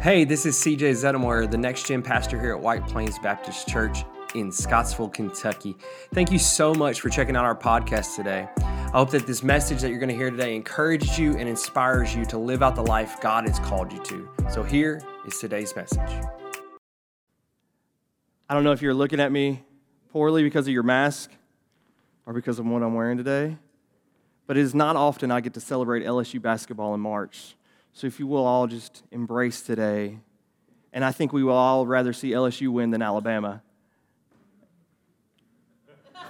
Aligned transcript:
Hey, 0.00 0.24
this 0.24 0.46
is 0.46 0.54
CJ 0.56 0.92
Zettlemoyer, 0.92 1.50
the 1.50 1.56
next 1.56 1.86
gen 1.86 2.02
pastor 2.02 2.38
here 2.38 2.52
at 2.54 2.60
White 2.60 2.86
Plains 2.86 3.18
Baptist 3.18 3.66
Church 3.66 4.04
in 4.34 4.52
Scottsville, 4.52 5.08
Kentucky. 5.08 5.74
Thank 6.12 6.30
you 6.30 6.38
so 6.38 6.74
much 6.74 7.00
for 7.00 7.08
checking 7.08 7.34
out 7.34 7.44
our 7.44 7.56
podcast 7.56 8.14
today. 8.14 8.46
I 8.58 8.90
hope 8.90 9.10
that 9.10 9.26
this 9.26 9.42
message 9.42 9.80
that 9.80 9.88
you're 9.88 9.98
going 9.98 10.10
to 10.10 10.14
hear 10.14 10.30
today 10.30 10.54
encourages 10.54 11.18
you 11.18 11.36
and 11.36 11.48
inspires 11.48 12.14
you 12.14 12.24
to 12.26 12.38
live 12.38 12.62
out 12.62 12.76
the 12.76 12.84
life 12.84 13.20
God 13.20 13.48
has 13.48 13.58
called 13.58 13.92
you 13.92 14.00
to. 14.04 14.28
So 14.52 14.62
here 14.62 15.02
is 15.26 15.38
today's 15.38 15.74
message. 15.74 15.98
I 18.48 18.54
don't 18.54 18.62
know 18.62 18.72
if 18.72 18.82
you're 18.82 18.94
looking 18.94 19.18
at 19.18 19.32
me 19.32 19.64
poorly 20.12 20.44
because 20.44 20.68
of 20.68 20.74
your 20.74 20.84
mask 20.84 21.32
or 22.26 22.32
because 22.32 22.58
of 22.58 22.66
what 22.66 22.82
I'm 22.82 22.94
wearing 22.94 23.16
today, 23.16 23.56
but 24.46 24.56
it 24.56 24.60
is 24.60 24.74
not 24.74 24.94
often 24.94 25.32
I 25.32 25.40
get 25.40 25.54
to 25.54 25.60
celebrate 25.60 26.04
LSU 26.04 26.40
basketball 26.40 26.94
in 26.94 27.00
March. 27.00 27.56
So 27.96 28.06
if 28.06 28.20
you 28.20 28.26
will 28.26 28.44
all 28.44 28.66
just 28.66 29.02
embrace 29.10 29.62
today, 29.62 30.18
and 30.92 31.02
I 31.02 31.12
think 31.12 31.32
we 31.32 31.42
will 31.42 31.54
all 31.54 31.86
rather 31.86 32.12
see 32.12 32.32
LSU 32.32 32.68
win 32.68 32.90
than 32.90 33.00
Alabama. 33.00 33.62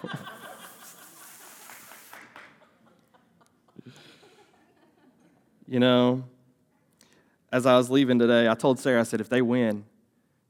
you 5.66 5.80
know, 5.80 6.22
as 7.50 7.66
I 7.66 7.76
was 7.76 7.90
leaving 7.90 8.20
today, 8.20 8.48
I 8.48 8.54
told 8.54 8.78
Sarah, 8.78 9.00
I 9.00 9.02
said, 9.02 9.20
if 9.20 9.28
they 9.28 9.42
win, 9.42 9.84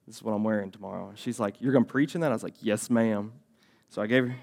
this 0.06 0.16
is 0.16 0.22
what 0.22 0.32
I'm 0.32 0.44
wearing 0.44 0.70
tomorrow. 0.70 1.14
She's 1.14 1.40
like, 1.40 1.54
You're 1.62 1.72
going 1.72 1.86
to 1.86 1.90
preach 1.90 2.14
in 2.14 2.20
that? 2.20 2.30
I 2.30 2.34
was 2.34 2.42
like, 2.42 2.56
Yes, 2.60 2.90
ma'am. 2.90 3.32
So 3.88 4.02
I 4.02 4.06
gave 4.06 4.28
her. 4.28 4.36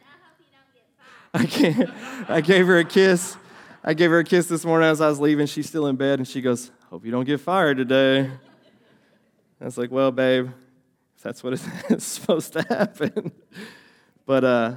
I, 1.35 1.45
gave, 1.45 1.91
I 2.27 2.41
gave 2.41 2.65
her 2.65 2.79
a 2.79 2.83
kiss. 2.83 3.37
I 3.85 3.93
gave 3.93 4.11
her 4.11 4.19
a 4.19 4.23
kiss 4.23 4.47
this 4.47 4.63
morning 4.63 4.87
as 4.87 5.01
I 5.01 5.09
was 5.09 5.19
leaving. 5.19 5.45
She's 5.45 5.67
still 5.67 5.87
in 5.87 5.97
bed, 5.97 6.17
and 6.17 6.25
she 6.25 6.39
goes, 6.39 6.71
Hope 6.89 7.03
you 7.03 7.11
don't 7.11 7.25
get 7.25 7.41
fired 7.41 7.75
today. 7.75 8.31
I 9.59 9.65
was 9.65 9.77
like, 9.77 9.91
Well, 9.91 10.09
babe, 10.09 10.51
if 11.17 11.21
that's 11.21 11.43
what 11.43 11.51
it's 11.89 12.05
supposed 12.05 12.53
to 12.53 12.61
happen. 12.69 13.33
but 14.25 14.45
uh, 14.45 14.75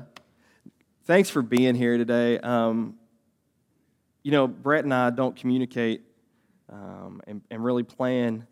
thanks 1.04 1.30
for 1.30 1.40
being 1.40 1.76
here 1.76 1.96
today. 1.96 2.40
Um, 2.40 2.96
you 4.24 4.32
know, 4.32 4.48
Brett 4.48 4.82
and 4.82 4.92
I 4.92 5.10
don't 5.10 5.36
communicate 5.36 6.02
um, 6.68 7.20
and, 7.28 7.42
and 7.48 7.64
really 7.64 7.84
plan 7.84 8.44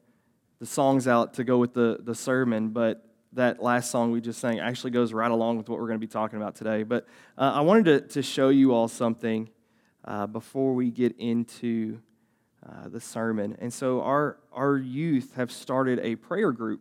the 0.60 0.66
songs 0.66 1.08
out 1.08 1.34
to 1.34 1.42
go 1.42 1.58
with 1.58 1.74
the, 1.74 1.98
the 2.00 2.14
sermon, 2.14 2.68
but 2.68 3.04
that 3.32 3.60
last 3.60 3.90
song 3.90 4.12
we 4.12 4.20
just 4.20 4.38
sang 4.38 4.60
actually 4.60 4.92
goes 4.92 5.12
right 5.12 5.32
along 5.32 5.56
with 5.56 5.68
what 5.68 5.80
we're 5.80 5.88
going 5.88 5.98
to 5.98 6.06
be 6.06 6.12
talking 6.12 6.40
about 6.40 6.54
today. 6.54 6.84
But 6.84 7.08
uh, 7.36 7.54
I 7.56 7.62
wanted 7.62 7.84
to, 7.86 8.14
to 8.14 8.22
show 8.22 8.50
you 8.50 8.72
all 8.72 8.86
something 8.86 9.50
uh, 10.04 10.26
before 10.26 10.74
we 10.74 10.90
get 10.90 11.16
into 11.18 12.00
uh, 12.66 12.88
the 12.88 13.00
sermon. 13.00 13.56
And 13.60 13.72
so, 13.72 14.00
our, 14.02 14.38
our 14.52 14.76
youth 14.76 15.34
have 15.36 15.52
started 15.52 16.00
a 16.00 16.16
prayer 16.16 16.52
group 16.52 16.80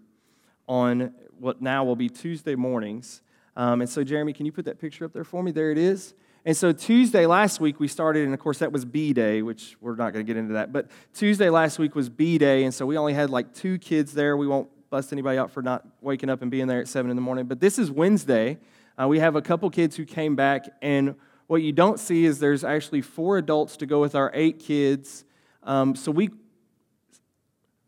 on 0.68 1.14
what 1.40 1.62
now 1.62 1.84
will 1.84 1.96
be 1.96 2.10
Tuesday 2.10 2.56
mornings. 2.56 3.22
Um, 3.56 3.82
and 3.82 3.90
so, 3.90 4.04
Jeremy, 4.04 4.34
can 4.34 4.46
you 4.46 4.52
put 4.52 4.66
that 4.66 4.80
picture 4.80 5.06
up 5.06 5.14
there 5.14 5.24
for 5.24 5.44
me? 5.44 5.52
There 5.52 5.72
it 5.72 5.78
is. 5.78 6.14
And 6.46 6.56
so, 6.56 6.72
Tuesday 6.72 7.26
last 7.26 7.60
week 7.60 7.80
we 7.80 7.88
started, 7.88 8.24
and 8.24 8.34
of 8.34 8.40
course, 8.40 8.60
that 8.60 8.72
was 8.72 8.86
B 8.86 9.14
Day, 9.14 9.42
which 9.42 9.76
we're 9.82 9.96
not 9.96 10.14
going 10.14 10.26
to 10.26 10.30
get 10.30 10.38
into 10.38 10.54
that. 10.54 10.74
But 10.74 10.90
Tuesday 11.14 11.50
last 11.50 11.80
week 11.80 11.96
was 11.96 12.10
B 12.10 12.38
Day, 12.38 12.64
and 12.64 12.74
so 12.74 12.86
we 12.86 12.98
only 12.98 13.14
had 13.14 13.30
like 13.30 13.54
two 13.54 13.78
kids 13.78 14.14
there. 14.14 14.38
We 14.38 14.48
won't 14.48 14.70
bust 14.90 15.12
anybody 15.12 15.38
out 15.38 15.52
for 15.52 15.64
not 15.64 15.86
waking 16.02 16.30
up 16.30 16.42
and 16.44 16.52
being 16.52 16.68
there 16.68 16.80
at 16.80 16.88
7 16.88 17.10
in 17.10 17.18
the 17.18 17.22
morning. 17.22 17.46
But 17.46 17.60
this 17.60 17.80
is 17.80 17.90
Wednesday. 17.90 18.60
Uh, 18.96 19.08
we 19.08 19.18
have 19.18 19.36
a 19.36 19.42
couple 19.42 19.68
kids 19.72 19.96
who 19.96 20.06
came 20.06 20.36
back, 20.36 20.70
and 20.82 21.16
what 21.48 21.62
you 21.62 21.72
don't 21.72 22.00
see 22.00 22.26
is 22.26 22.40
there's 22.40 22.64
actually 22.64 23.02
four 23.02 23.38
adults 23.38 23.78
to 23.78 23.86
go 23.86 24.00
with 24.02 24.16
our 24.16 24.32
eight 24.34 24.60
kids. 24.60 25.26
Um, 25.64 25.96
so 25.96 26.12
we 26.12 26.30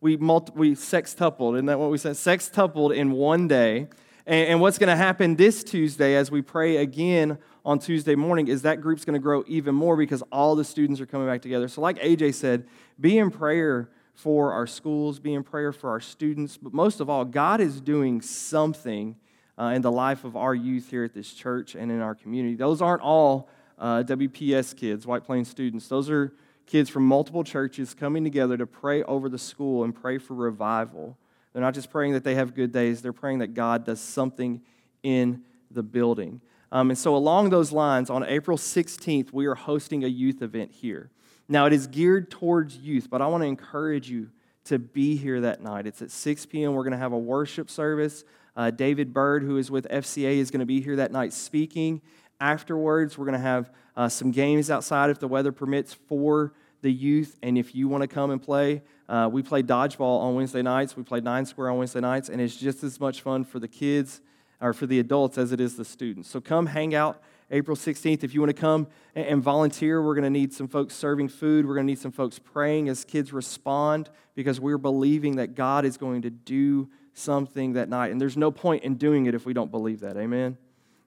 we 0.02 0.17
multi, 0.17 0.52
we 0.56 0.72
sextupled, 0.75 1.56
isn't 1.56 1.66
that 1.66 1.80
what 1.80 1.89
we 1.89 1.98
said? 1.98 2.14
Sextupled 2.14 2.95
in 2.95 3.11
one 3.11 3.48
day. 3.48 3.88
And, 4.28 4.50
and 4.50 4.61
what's 4.61 4.78
going 4.78 4.89
to 4.89 4.95
happen 4.95 5.36
this 5.36 5.64
Tuesday 5.64 6.16
as 6.16 6.30
we 6.30 6.44
pray 6.44 6.78
again 6.78 7.39
on 7.66 7.80
Tuesday 7.80 8.14
morning 8.14 8.48
is 8.48 8.61
that 8.61 8.82
group's 8.82 9.04
going 9.04 9.16
to 9.16 9.20
grow 9.20 9.43
even 9.48 9.73
more 9.73 9.98
because 9.98 10.22
all 10.32 10.55
the 10.55 10.64
students 10.64 11.02
are 11.02 11.08
coming 11.08 11.27
back 11.27 11.42
together. 11.42 11.67
So, 11.67 11.82
like 11.82 11.98
AJ 11.99 12.36
said, 12.36 12.67
be 12.99 13.17
in 13.17 13.32
prayer 13.32 13.89
for 14.14 14.54
our 14.54 14.67
schools, 14.67 15.20
be 15.20 15.33
in 15.33 15.43
prayer 15.43 15.72
for 15.72 15.89
our 15.89 15.99
students, 15.99 16.58
but 16.58 16.73
most 16.73 16.99
of 16.99 17.10
all, 17.10 17.26
God 17.26 17.60
is 17.60 17.82
doing 17.82 18.22
something 18.22 19.16
uh, 19.58 19.66
in 19.66 19.82
the 19.82 19.92
life 19.92 20.23
of 20.23 20.36
our 20.36 20.54
youth 20.54 20.89
here 20.89 21.04
at 21.04 21.14
this 21.14 21.33
church 21.33 21.76
and 21.76 21.92
in 21.92 22.02
our 22.02 22.16
community. 22.16 22.55
Those 22.55 22.82
aren't 22.82 23.02
all 23.02 23.49
uh, 23.80 24.04
WPS 24.04 24.76
kids, 24.76 25.05
White 25.05 25.23
Plains 25.23 25.49
students. 25.49 25.88
Those 25.88 26.10
are 26.10 26.33
kids 26.66 26.89
from 26.89 27.05
multiple 27.05 27.43
churches 27.43 27.93
coming 27.93 28.23
together 28.23 28.58
to 28.58 28.66
pray 28.66 29.04
over 29.04 29.30
the 29.30 29.38
school 29.38 29.83
and 29.83 29.93
pray 29.93 30.17
for 30.17 30.33
revival. 30.33 31.17
They're 31.54 31.61
not 31.61 31.73
just 31.73 31.89
praying 31.89 32.14
that 32.14 32.23
they 32.23 32.36
have 32.36 32.54
good 32.54 32.71
days, 32.71 33.02
they're 33.02 33.14
praying 33.14 33.39
that 33.39 33.54
God 33.54 33.86
does 33.86 34.02
something 34.02 34.61
in 35.04 35.43
the 35.72 35.83
building. 35.83 36.42
Um, 36.72 36.89
and 36.89 36.98
so, 36.98 37.16
along 37.16 37.52
those 37.52 37.72
lines, 37.72 38.10
on 38.10 38.23
April 38.26 38.58
16th, 38.58 39.32
we 39.32 39.45
are 39.45 39.55
hosting 39.55 40.04
a 40.04 40.08
youth 40.08 40.42
event 40.42 40.72
here. 40.72 41.11
Now, 41.48 41.67
it 41.67 41.73
is 41.73 41.87
geared 41.87 42.32
towards 42.32 42.76
youth, 42.77 43.08
but 43.10 43.22
I 43.22 43.27
want 43.27 43.43
to 43.43 43.48
encourage 43.48 44.10
you 44.10 44.30
to 44.66 44.80
be 44.80 45.16
here 45.16 45.42
that 45.42 45.61
night. 45.61 45.86
It's 45.86 46.02
at 46.02 46.10
6 46.11 46.45
p.m. 46.48 46.73
We're 46.73 46.83
going 46.83 46.93
to 46.93 46.98
have 46.98 47.14
a 47.14 47.17
worship 47.17 47.70
service. 47.70 48.23
Uh, 48.55 48.71
David 48.71 49.14
Bird, 49.14 49.43
who 49.43 49.58
is 49.58 49.70
with 49.70 49.88
FCA, 49.89 50.38
is 50.38 50.52
going 50.52 50.61
to 50.61 50.66
be 50.66 50.82
here 50.82 50.95
that 50.95 51.11
night 51.11 51.33
speaking. 51.33 52.02
Afterwards, 52.39 53.17
we're 53.17 53.26
going 53.26 53.39
to 53.39 53.45
have 53.45 53.71
uh, 53.95 54.10
some 54.10 54.32
games 54.32 54.70
outside 54.70 55.10
if 55.10 55.20
the 55.20 55.27
weather 55.27 55.52
permits 55.52 55.93
for 55.93 56.54
the 56.82 56.92
youth. 56.92 57.38
And 57.42 57.58
if 57.58 57.76
you 57.76 57.88
want 57.88 58.02
to 58.02 58.08
come 58.08 58.32
and 58.32 58.42
play, 58.42 58.82
uh, 59.10 59.30
we 59.32 59.42
play 59.42 59.64
dodgeball 59.64 60.21
on 60.21 60.36
Wednesday 60.36 60.61
nights. 60.61 60.95
We 60.95 61.04
play 61.04 61.20
nine 61.20 61.45
square 61.45 61.70
on 61.70 61.77
Wednesday 61.77 61.99
nights, 61.99 62.30
and 62.30 62.42
it's 62.42 62.55
just 62.55 62.83
as 62.83 62.99
much 62.99 63.21
fun 63.21 63.43
for 63.43 63.60
the 63.60 63.67
kids 63.67 64.21
or 64.61 64.73
for 64.73 64.86
the 64.86 64.99
adults 64.99 65.37
as 65.37 65.52
it 65.52 65.60
is 65.60 65.76
the 65.76 65.86
students. 65.86 66.30
So 66.30 66.39
come 66.39 66.67
hang 66.67 66.95
out 66.95 67.22
April 67.52 67.77
16th. 67.77 68.23
If 68.23 68.33
you 68.33 68.42
want 68.42 68.55
to 68.55 68.60
come 68.60 68.87
and 69.14 69.42
volunteer, 69.42 70.02
we're 70.02 70.16
going 70.16 70.23
to 70.23 70.30
need 70.30 70.54
some 70.54 70.67
folks 70.67 70.95
serving 70.95 71.30
food. 71.30 71.66
We're 71.66 71.76
going 71.76 71.86
to 71.86 71.92
need 71.92 71.99
some 71.99 72.11
folks 72.11 72.39
praying 72.39 72.89
as 72.89 73.05
kids 73.05 73.32
respond 73.32 74.10
because 74.33 74.60
we're 74.60 74.77
believing 74.77 75.36
that 75.36 75.55
God 75.55 75.86
is 75.86 75.98
going 75.98 76.23
to 76.23 76.30
do 76.30 76.89
something 77.15 77.73
that 77.73 77.89
night. 77.89 78.11
And 78.11 78.21
there's 78.21 78.37
no 78.37 78.52
point 78.52 78.83
in 78.83 78.95
doing 78.95 79.26
it 79.26 79.33
if 79.33 79.45
we 79.45 79.53
don't 79.53 79.71
believe 79.71 80.02
that. 80.02 80.17
Amen? 80.17 80.58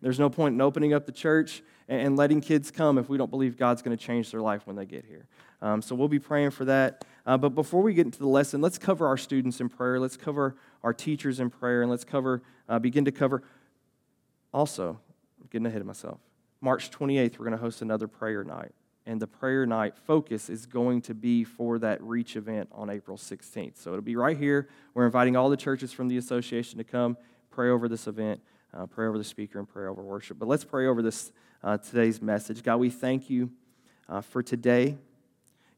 There's 0.00 0.19
no 0.19 0.30
point 0.30 0.54
in 0.54 0.60
opening 0.60 0.92
up 0.92 1.06
the 1.06 1.12
church 1.12 1.62
and 1.86 2.16
letting 2.16 2.41
kids 2.41 2.70
come 2.70 2.98
if 2.98 3.08
we 3.08 3.16
don't 3.16 3.30
believe 3.30 3.56
God's 3.56 3.82
going 3.82 3.96
to 3.96 4.02
change 4.02 4.30
their 4.30 4.41
life 4.41 4.66
when 4.66 4.74
they 4.74 4.86
get 4.86 5.04
here. 5.04 5.26
Um, 5.60 5.82
so 5.82 5.94
we'll 5.94 6.08
be 6.08 6.18
praying 6.18 6.50
for 6.50 6.64
that. 6.64 7.04
Uh, 7.26 7.36
but 7.36 7.50
before 7.50 7.82
we 7.82 7.94
get 7.94 8.06
into 8.06 8.18
the 8.18 8.26
lesson, 8.26 8.60
let's 8.60 8.78
cover 8.78 9.06
our 9.06 9.16
students 9.16 9.60
in 9.60 9.68
prayer. 9.68 10.00
Let's 10.00 10.16
cover 10.16 10.56
our 10.82 10.92
teachers 10.92 11.41
in 11.41 11.50
prayer, 11.50 11.82
and 11.82 11.91
let's 11.91 12.04
cover, 12.04 12.42
uh, 12.68 12.78
begin 12.78 13.04
to 13.06 13.12
cover. 13.12 13.42
Also, 14.52 15.00
I'm 15.41 15.48
getting 15.50 15.66
ahead 15.66 15.80
of 15.80 15.86
myself. 15.86 16.20
March 16.60 16.91
28th, 16.91 17.38
we're 17.38 17.44
going 17.44 17.56
to 17.56 17.62
host 17.62 17.82
another 17.82 18.06
prayer 18.06 18.44
night. 18.44 18.72
And 19.08 19.22
the 19.22 19.26
prayer 19.26 19.64
night 19.64 19.96
focus 19.96 20.50
is 20.50 20.66
going 20.66 21.00
to 21.02 21.14
be 21.14 21.42
for 21.42 21.78
that 21.78 22.02
Reach 22.02 22.36
event 22.36 22.69
on 22.72 22.91
April 22.91 23.16
16th. 23.16 23.78
So 23.78 23.92
it'll 23.92 24.02
be 24.02 24.16
right 24.16 24.36
here. 24.36 24.69
We're 24.92 25.06
inviting 25.06 25.34
all 25.34 25.48
the 25.48 25.56
churches 25.56 25.94
from 25.94 26.08
the 26.08 26.19
association 26.19 26.76
to 26.76 26.84
come 26.84 27.16
pray 27.50 27.70
over 27.70 27.88
this 27.88 28.06
event, 28.06 28.42
uh, 28.74 28.84
pray 28.84 29.06
over 29.06 29.16
the 29.16 29.24
speaker, 29.24 29.58
and 29.58 29.66
pray 29.66 29.86
over 29.86 30.02
worship. 30.02 30.38
But 30.38 30.47
let's 30.47 30.62
pray 30.62 30.86
over 30.86 31.00
this 31.00 31.32
uh, 31.64 31.78
today's 31.78 32.20
message. 32.20 32.62
God, 32.62 32.76
we 32.76 32.91
thank 32.91 33.30
you 33.30 33.50
uh, 34.10 34.20
for 34.20 34.42
today. 34.42 34.98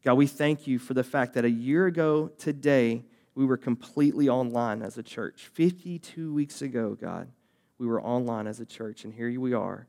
God, 0.04 0.14
we 0.14 0.26
thank 0.26 0.66
you 0.66 0.80
for 0.80 0.94
the 0.94 1.04
fact 1.04 1.34
that 1.34 1.44
a 1.44 1.50
year 1.50 1.86
ago 1.86 2.32
today, 2.36 3.04
we 3.36 3.46
were 3.46 3.56
completely 3.56 4.28
online 4.28 4.82
as 4.82 4.98
a 4.98 5.04
church. 5.04 5.48
52 5.52 6.34
weeks 6.34 6.62
ago, 6.62 6.96
God, 7.00 7.28
we 7.78 7.86
were 7.86 8.02
online 8.02 8.48
as 8.48 8.58
a 8.58 8.66
church, 8.66 9.04
and 9.04 9.14
here 9.14 9.40
we 9.40 9.54
are 9.54 9.86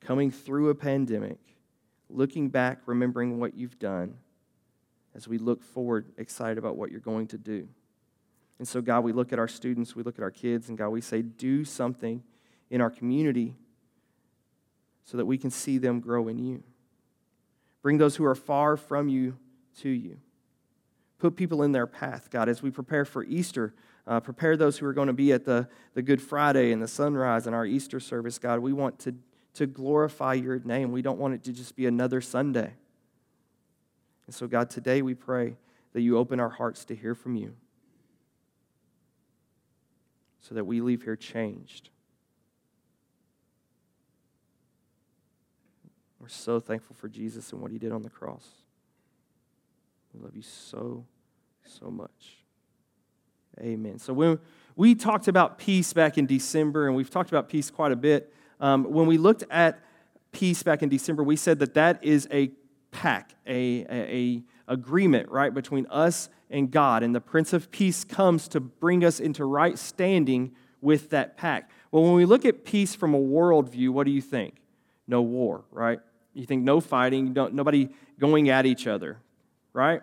coming 0.00 0.30
through 0.30 0.68
a 0.68 0.74
pandemic, 0.74 1.38
looking 2.08 2.48
back, 2.48 2.80
remembering 2.86 3.38
what 3.38 3.54
you've 3.54 3.78
done, 3.78 4.14
as 5.14 5.28
we 5.28 5.38
look 5.38 5.62
forward, 5.62 6.12
excited 6.18 6.58
about 6.58 6.76
what 6.76 6.90
you're 6.90 7.00
going 7.00 7.26
to 7.28 7.38
do. 7.38 7.68
And 8.58 8.66
so, 8.66 8.80
God, 8.80 9.04
we 9.04 9.12
look 9.12 9.32
at 9.32 9.38
our 9.38 9.48
students, 9.48 9.96
we 9.96 10.02
look 10.02 10.18
at 10.18 10.22
our 10.22 10.30
kids, 10.30 10.68
and 10.68 10.78
God, 10.78 10.88
we 10.88 11.00
say, 11.00 11.22
do 11.22 11.64
something 11.64 12.22
in 12.70 12.80
our 12.80 12.90
community 12.90 13.56
so 15.04 15.16
that 15.16 15.26
we 15.26 15.38
can 15.38 15.50
see 15.50 15.78
them 15.78 16.00
grow 16.00 16.28
in 16.28 16.38
you. 16.38 16.62
Bring 17.82 17.98
those 17.98 18.16
who 18.16 18.24
are 18.24 18.34
far 18.34 18.76
from 18.76 19.08
you 19.08 19.36
to 19.80 19.88
you. 19.88 20.18
Put 21.18 21.36
people 21.36 21.62
in 21.62 21.72
their 21.72 21.86
path, 21.86 22.30
God, 22.30 22.48
as 22.48 22.62
we 22.62 22.70
prepare 22.70 23.04
for 23.04 23.24
Easter. 23.24 23.74
Uh, 24.06 24.20
prepare 24.20 24.56
those 24.56 24.78
who 24.78 24.86
are 24.86 24.92
going 24.92 25.06
to 25.06 25.12
be 25.12 25.32
at 25.32 25.44
the, 25.44 25.68
the 25.94 26.02
Good 26.02 26.20
Friday 26.20 26.72
and 26.72 26.82
the 26.82 26.88
sunrise 26.88 27.46
and 27.46 27.54
our 27.54 27.66
Easter 27.66 28.00
service, 28.00 28.38
God. 28.38 28.60
We 28.60 28.72
want 28.72 28.98
to 29.00 29.14
to 29.54 29.66
glorify 29.66 30.34
your 30.34 30.58
name. 30.60 30.92
We 30.92 31.02
don't 31.02 31.18
want 31.18 31.34
it 31.34 31.44
to 31.44 31.52
just 31.52 31.76
be 31.76 31.86
another 31.86 32.20
Sunday. 32.20 32.72
And 34.26 34.34
so, 34.34 34.46
God, 34.46 34.70
today 34.70 35.02
we 35.02 35.14
pray 35.14 35.56
that 35.92 36.00
you 36.00 36.18
open 36.18 36.40
our 36.40 36.50
hearts 36.50 36.84
to 36.86 36.94
hear 36.94 37.14
from 37.14 37.36
you 37.36 37.54
so 40.40 40.54
that 40.54 40.64
we 40.64 40.80
leave 40.80 41.02
here 41.02 41.16
changed. 41.16 41.90
We're 46.20 46.28
so 46.28 46.58
thankful 46.58 46.96
for 46.96 47.08
Jesus 47.08 47.52
and 47.52 47.60
what 47.60 47.70
he 47.70 47.78
did 47.78 47.92
on 47.92 48.02
the 48.02 48.10
cross. 48.10 48.46
We 50.12 50.20
love 50.20 50.34
you 50.34 50.42
so, 50.42 51.04
so 51.64 51.90
much. 51.90 52.38
Amen. 53.60 53.98
So 53.98 54.12
when 54.12 54.38
we 54.74 54.94
talked 54.94 55.28
about 55.28 55.58
peace 55.58 55.92
back 55.92 56.18
in 56.18 56.26
December, 56.26 56.86
and 56.86 56.96
we've 56.96 57.10
talked 57.10 57.30
about 57.30 57.48
peace 57.48 57.70
quite 57.70 57.92
a 57.92 57.96
bit. 57.96 58.32
Um, 58.64 58.84
when 58.84 59.06
we 59.06 59.18
looked 59.18 59.44
at 59.50 59.78
peace 60.32 60.62
back 60.62 60.82
in 60.82 60.88
December, 60.88 61.22
we 61.22 61.36
said 61.36 61.58
that 61.58 61.74
that 61.74 62.02
is 62.02 62.26
a 62.32 62.50
pact, 62.92 63.34
a, 63.46 63.84
a, 63.90 64.16
a 64.16 64.42
agreement, 64.72 65.28
right, 65.28 65.52
between 65.52 65.86
us 65.90 66.30
and 66.48 66.70
God. 66.70 67.02
And 67.02 67.14
the 67.14 67.20
Prince 67.20 67.52
of 67.52 67.70
Peace 67.70 68.04
comes 68.04 68.48
to 68.48 68.60
bring 68.60 69.04
us 69.04 69.20
into 69.20 69.44
right 69.44 69.78
standing 69.78 70.52
with 70.80 71.10
that 71.10 71.36
pact. 71.36 71.72
Well, 71.90 72.04
when 72.04 72.14
we 72.14 72.24
look 72.24 72.46
at 72.46 72.64
peace 72.64 72.94
from 72.94 73.12
a 73.12 73.18
world 73.18 73.68
view, 73.68 73.92
what 73.92 74.06
do 74.06 74.12
you 74.12 74.22
think? 74.22 74.54
No 75.06 75.20
war, 75.20 75.64
right? 75.70 76.00
You 76.32 76.46
think 76.46 76.62
no 76.62 76.80
fighting, 76.80 77.34
nobody 77.34 77.90
going 78.18 78.48
at 78.48 78.64
each 78.64 78.86
other, 78.86 79.18
right? 79.74 80.00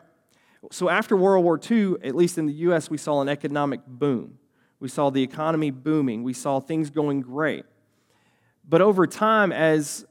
So 0.69 0.87
after 0.87 1.17
World 1.17 1.43
War 1.43 1.59
II, 1.59 1.95
at 2.03 2.13
least 2.13 2.37
in 2.37 2.45
the 2.45 2.53
U.S., 2.53 2.91
we 2.91 2.99
saw 2.99 3.21
an 3.21 3.27
economic 3.27 3.79
boom. 3.87 4.37
We 4.79 4.87
saw 4.87 5.09
the 5.09 5.23
economy 5.23 5.71
booming. 5.71 6.21
We 6.21 6.33
saw 6.33 6.59
things 6.59 6.91
going 6.91 7.21
great. 7.21 7.65
But 8.67 8.81
over 8.81 9.07
time, 9.07 9.51
as 9.51 10.05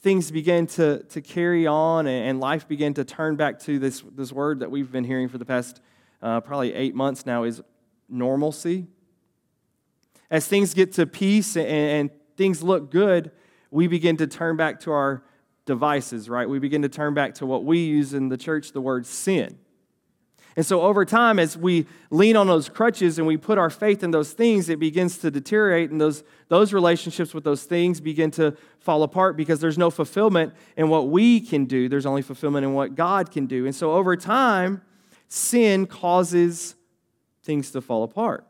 things 0.00 0.30
began 0.30 0.66
to, 0.68 1.02
to 1.04 1.20
carry 1.20 1.66
on 1.66 2.06
and 2.06 2.38
life 2.38 2.68
began 2.68 2.94
to 2.94 3.04
turn 3.04 3.36
back 3.36 3.58
to 3.60 3.78
this, 3.78 4.04
this 4.14 4.32
word 4.32 4.60
that 4.60 4.70
we've 4.70 4.92
been 4.92 5.04
hearing 5.04 5.28
for 5.28 5.38
the 5.38 5.44
past 5.44 5.80
uh, 6.22 6.40
probably 6.40 6.72
eight 6.74 6.94
months 6.94 7.26
now 7.26 7.44
is 7.44 7.60
normalcy. 8.08 8.86
As 10.30 10.46
things 10.46 10.74
get 10.74 10.92
to 10.92 11.06
peace 11.06 11.56
and, 11.56 11.66
and 11.66 12.10
things 12.36 12.62
look 12.62 12.90
good, 12.90 13.30
we 13.70 13.86
begin 13.86 14.16
to 14.18 14.26
turn 14.26 14.56
back 14.56 14.80
to 14.80 14.92
our 14.92 15.22
devices, 15.64 16.28
right? 16.28 16.48
We 16.48 16.58
begin 16.58 16.82
to 16.82 16.88
turn 16.88 17.14
back 17.14 17.34
to 17.34 17.46
what 17.46 17.64
we 17.64 17.80
use 17.80 18.14
in 18.14 18.28
the 18.28 18.36
church, 18.36 18.72
the 18.72 18.80
word 18.80 19.06
sin. 19.06 19.58
And 20.56 20.64
so 20.64 20.80
over 20.80 21.04
time, 21.04 21.38
as 21.38 21.54
we 21.54 21.86
lean 22.08 22.34
on 22.34 22.46
those 22.46 22.70
crutches 22.70 23.18
and 23.18 23.26
we 23.26 23.36
put 23.36 23.58
our 23.58 23.68
faith 23.68 24.02
in 24.02 24.10
those 24.10 24.32
things, 24.32 24.70
it 24.70 24.78
begins 24.78 25.18
to 25.18 25.30
deteriorate, 25.30 25.90
and 25.90 26.00
those, 26.00 26.24
those 26.48 26.72
relationships 26.72 27.34
with 27.34 27.44
those 27.44 27.64
things 27.64 28.00
begin 28.00 28.30
to 28.32 28.56
fall 28.78 29.02
apart 29.02 29.36
because 29.36 29.60
there's 29.60 29.76
no 29.76 29.90
fulfillment 29.90 30.54
in 30.78 30.88
what 30.88 31.08
we 31.08 31.40
can 31.40 31.66
do. 31.66 31.90
There's 31.90 32.06
only 32.06 32.22
fulfillment 32.22 32.64
in 32.64 32.72
what 32.72 32.94
God 32.94 33.30
can 33.30 33.44
do. 33.44 33.66
And 33.66 33.74
so 33.74 33.92
over 33.92 34.16
time, 34.16 34.80
sin 35.28 35.86
causes 35.86 36.74
things 37.42 37.70
to 37.72 37.82
fall 37.82 38.02
apart. 38.02 38.46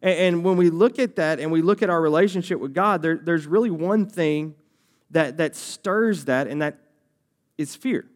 And, 0.00 0.18
and 0.18 0.44
when 0.44 0.56
we 0.56 0.70
look 0.70 0.98
at 0.98 1.16
that 1.16 1.40
and 1.40 1.52
we 1.52 1.60
look 1.60 1.82
at 1.82 1.90
our 1.90 2.00
relationship 2.00 2.58
with 2.58 2.72
God, 2.72 3.02
there, 3.02 3.18
there's 3.18 3.46
really 3.46 3.70
one 3.70 4.06
thing 4.06 4.54
that, 5.10 5.36
that 5.36 5.54
stirs 5.54 6.24
that, 6.24 6.46
and 6.46 6.62
that 6.62 6.78
is 7.58 7.76
fear. 7.76 8.06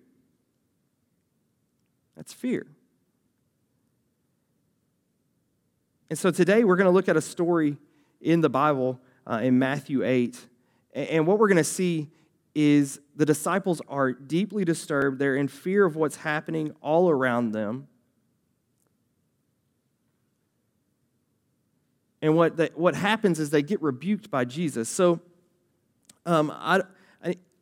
That's 2.18 2.32
fear. 2.32 2.66
And 6.10 6.18
so 6.18 6.32
today 6.32 6.64
we're 6.64 6.74
going 6.74 6.86
to 6.86 6.90
look 6.90 7.08
at 7.08 7.16
a 7.16 7.20
story 7.20 7.76
in 8.20 8.40
the 8.40 8.48
Bible 8.48 8.98
uh, 9.24 9.38
in 9.40 9.56
Matthew 9.60 10.04
8. 10.04 10.36
And 10.94 11.28
what 11.28 11.38
we're 11.38 11.46
going 11.46 11.58
to 11.58 11.64
see 11.64 12.10
is 12.56 12.98
the 13.14 13.24
disciples 13.24 13.80
are 13.86 14.10
deeply 14.10 14.64
disturbed. 14.64 15.20
They're 15.20 15.36
in 15.36 15.46
fear 15.46 15.84
of 15.84 15.94
what's 15.94 16.16
happening 16.16 16.74
all 16.82 17.08
around 17.08 17.52
them. 17.52 17.86
And 22.20 22.34
what, 22.34 22.76
what 22.76 22.96
happens 22.96 23.38
is 23.38 23.50
they 23.50 23.62
get 23.62 23.80
rebuked 23.80 24.28
by 24.28 24.44
Jesus. 24.44 24.88
So 24.88 25.20
um, 26.26 26.50
I, 26.52 26.80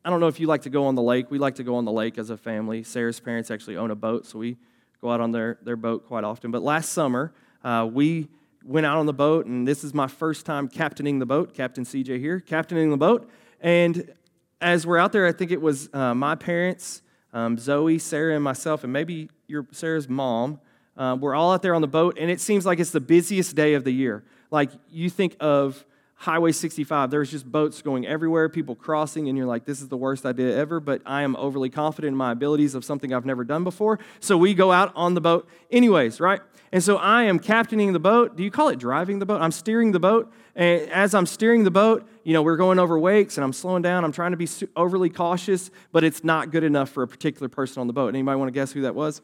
I 0.07 0.09
don't 0.09 0.21
know 0.21 0.29
if 0.29 0.39
you 0.39 0.47
like 0.47 0.63
to 0.63 0.71
go 0.71 0.87
on 0.87 0.95
the 0.95 1.03
lake. 1.03 1.33
We 1.33 1.41
like 1.41 1.57
to 1.57 1.65
go 1.65 1.75
on 1.75 1.85
the 1.85 1.91
lake 1.91 2.17
as 2.17 2.31
a 2.31 2.37
family. 2.37 2.85
Sarah's 2.85 3.19
parents 3.19 3.51
actually 3.51 3.77
own 3.77 3.91
a 3.91 3.97
boat, 3.97 4.25
so 4.25 4.39
we 4.39 4.57
go 5.01 5.11
out 5.11 5.21
on 5.21 5.33
their, 5.33 5.59
their 5.63 5.75
boat 5.75 6.07
quite 6.07 6.23
often. 6.23 6.53
But 6.53 6.63
last 6.63 6.93
summer, 6.93 7.33
uh, 7.65 7.89
we 7.93 8.29
went 8.65 8.87
out 8.87 8.99
on 8.99 9.07
the 9.07 9.13
boat, 9.13 9.47
and 9.47 9.67
this 9.67 9.83
is 9.83 9.93
my 9.93 10.07
first 10.07 10.47
time 10.47 10.69
captaining 10.69 11.19
the 11.19 11.27
boat. 11.27 11.55
Captain 11.55 11.83
CJ 11.83 12.21
here, 12.21 12.39
captaining 12.39 12.91
the 12.91 12.97
boat. 12.97 13.29
And 13.61 14.15
as 14.61 14.87
we're 14.87 14.99
out 14.99 15.11
there, 15.11 15.27
I 15.27 15.33
think 15.33 15.51
it 15.51 15.61
was 15.61 15.91
uh, 15.93 16.15
my 16.15 16.37
parents, 16.37 17.03
um, 17.33 17.59
Zoe, 17.59 17.99
Sarah, 17.99 18.37
and 18.37 18.45
myself, 18.45 18.85
and 18.85 18.93
maybe 18.93 19.29
your 19.49 19.67
Sarah's 19.73 20.09
mom. 20.09 20.61
Uh, 20.97 21.17
we're 21.21 21.35
all 21.35 21.53
out 21.53 21.63
there 21.63 21.75
on 21.75 21.83
the 21.83 21.89
boat, 21.89 22.17
and 22.17 22.31
it 22.31 22.41
seems 22.41 22.65
like 22.65 22.79
it's 22.79 22.93
the 22.93 23.01
busiest 23.01 23.57
day 23.57 23.75
of 23.75 23.83
the 23.83 23.91
year. 23.91 24.23
Like 24.53 24.71
you 24.89 25.11
think 25.11 25.37
of 25.41 25.85
Highway 26.19 26.51
65, 26.53 27.11
there's 27.11 27.31
just 27.31 27.51
boats 27.51 27.83
going 27.83 28.07
everywhere, 28.07 28.49
people 28.49 28.75
crossing, 28.75 29.29
and 29.29 29.37
you're 29.37 29.47
like, 29.47 29.67
this 29.67 29.83
is 29.83 29.89
the 29.89 29.99
worst 29.99 30.25
idea 30.25 30.57
ever, 30.57 30.81
but 30.81 31.03
I 31.05 31.23
am 31.23 31.37
overly 31.37 31.69
confident 31.69 32.13
in 32.13 32.17
my 32.17 32.33
abilities 32.33 32.75
of 32.75 32.87
something 32.87 33.13
I've 33.13 33.27
never 33.27 33.45
done 33.45 33.65
before. 33.65 33.99
So 34.21 34.37
we 34.39 34.55
go 34.55 34.73
out 34.73 34.93
on 34.97 35.13
the 35.13 35.21
boat 35.21 35.47
anyways, 35.71 36.19
right? 36.19 36.41
And 36.73 36.83
so 36.83 36.97
I 36.97 37.25
am 37.25 37.39
captaining 37.39 37.93
the 37.93 38.01
boat. 38.01 38.35
Do 38.35 38.43
you 38.43 38.51
call 38.51 38.69
it 38.71 38.79
driving 38.79 39.19
the 39.19 39.27
boat? 39.27 39.41
I'm 39.41 39.53
steering 39.53 39.93
the 39.93 40.01
boat. 40.01 40.33
And 40.55 40.91
as 40.91 41.15
I'm 41.15 41.27
steering 41.27 41.65
the 41.65 41.71
boat, 41.71 42.09
you 42.25 42.33
know, 42.33 42.43
we're 42.43 42.57
going 42.57 42.79
over 42.79 42.99
wakes 42.99 43.37
and 43.37 43.45
I'm 43.45 43.53
slowing 43.53 43.83
down. 43.83 44.05
I'm 44.05 44.11
trying 44.11 44.33
to 44.33 44.37
be 44.37 44.49
overly 44.75 45.11
cautious, 45.11 45.71
but 45.93 46.03
it's 46.03 46.25
not 46.25 46.51
good 46.51 46.65
enough 46.65 46.91
for 46.91 47.03
a 47.03 47.09
particular 47.09 47.49
person 47.49 47.81
on 47.81 47.87
the 47.87 47.93
boat. 47.93 48.09
Anybody 48.09 48.37
want 48.39 48.49
to 48.49 48.53
guess 48.53 48.73
who 48.73 48.83
that 48.83 48.95
was? 48.95 49.21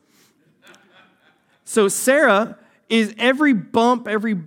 So 1.65 1.89
Sarah 1.89 2.59
is 2.89 3.15
every 3.19 3.55
bump, 3.55 4.07
every 4.07 4.39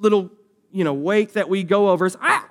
little 0.00 0.30
you 0.72 0.84
know, 0.84 0.94
wake 0.94 1.34
that 1.34 1.48
we 1.48 1.62
go 1.62 1.90
over 1.90 2.06
is, 2.06 2.16
ah, 2.20 2.48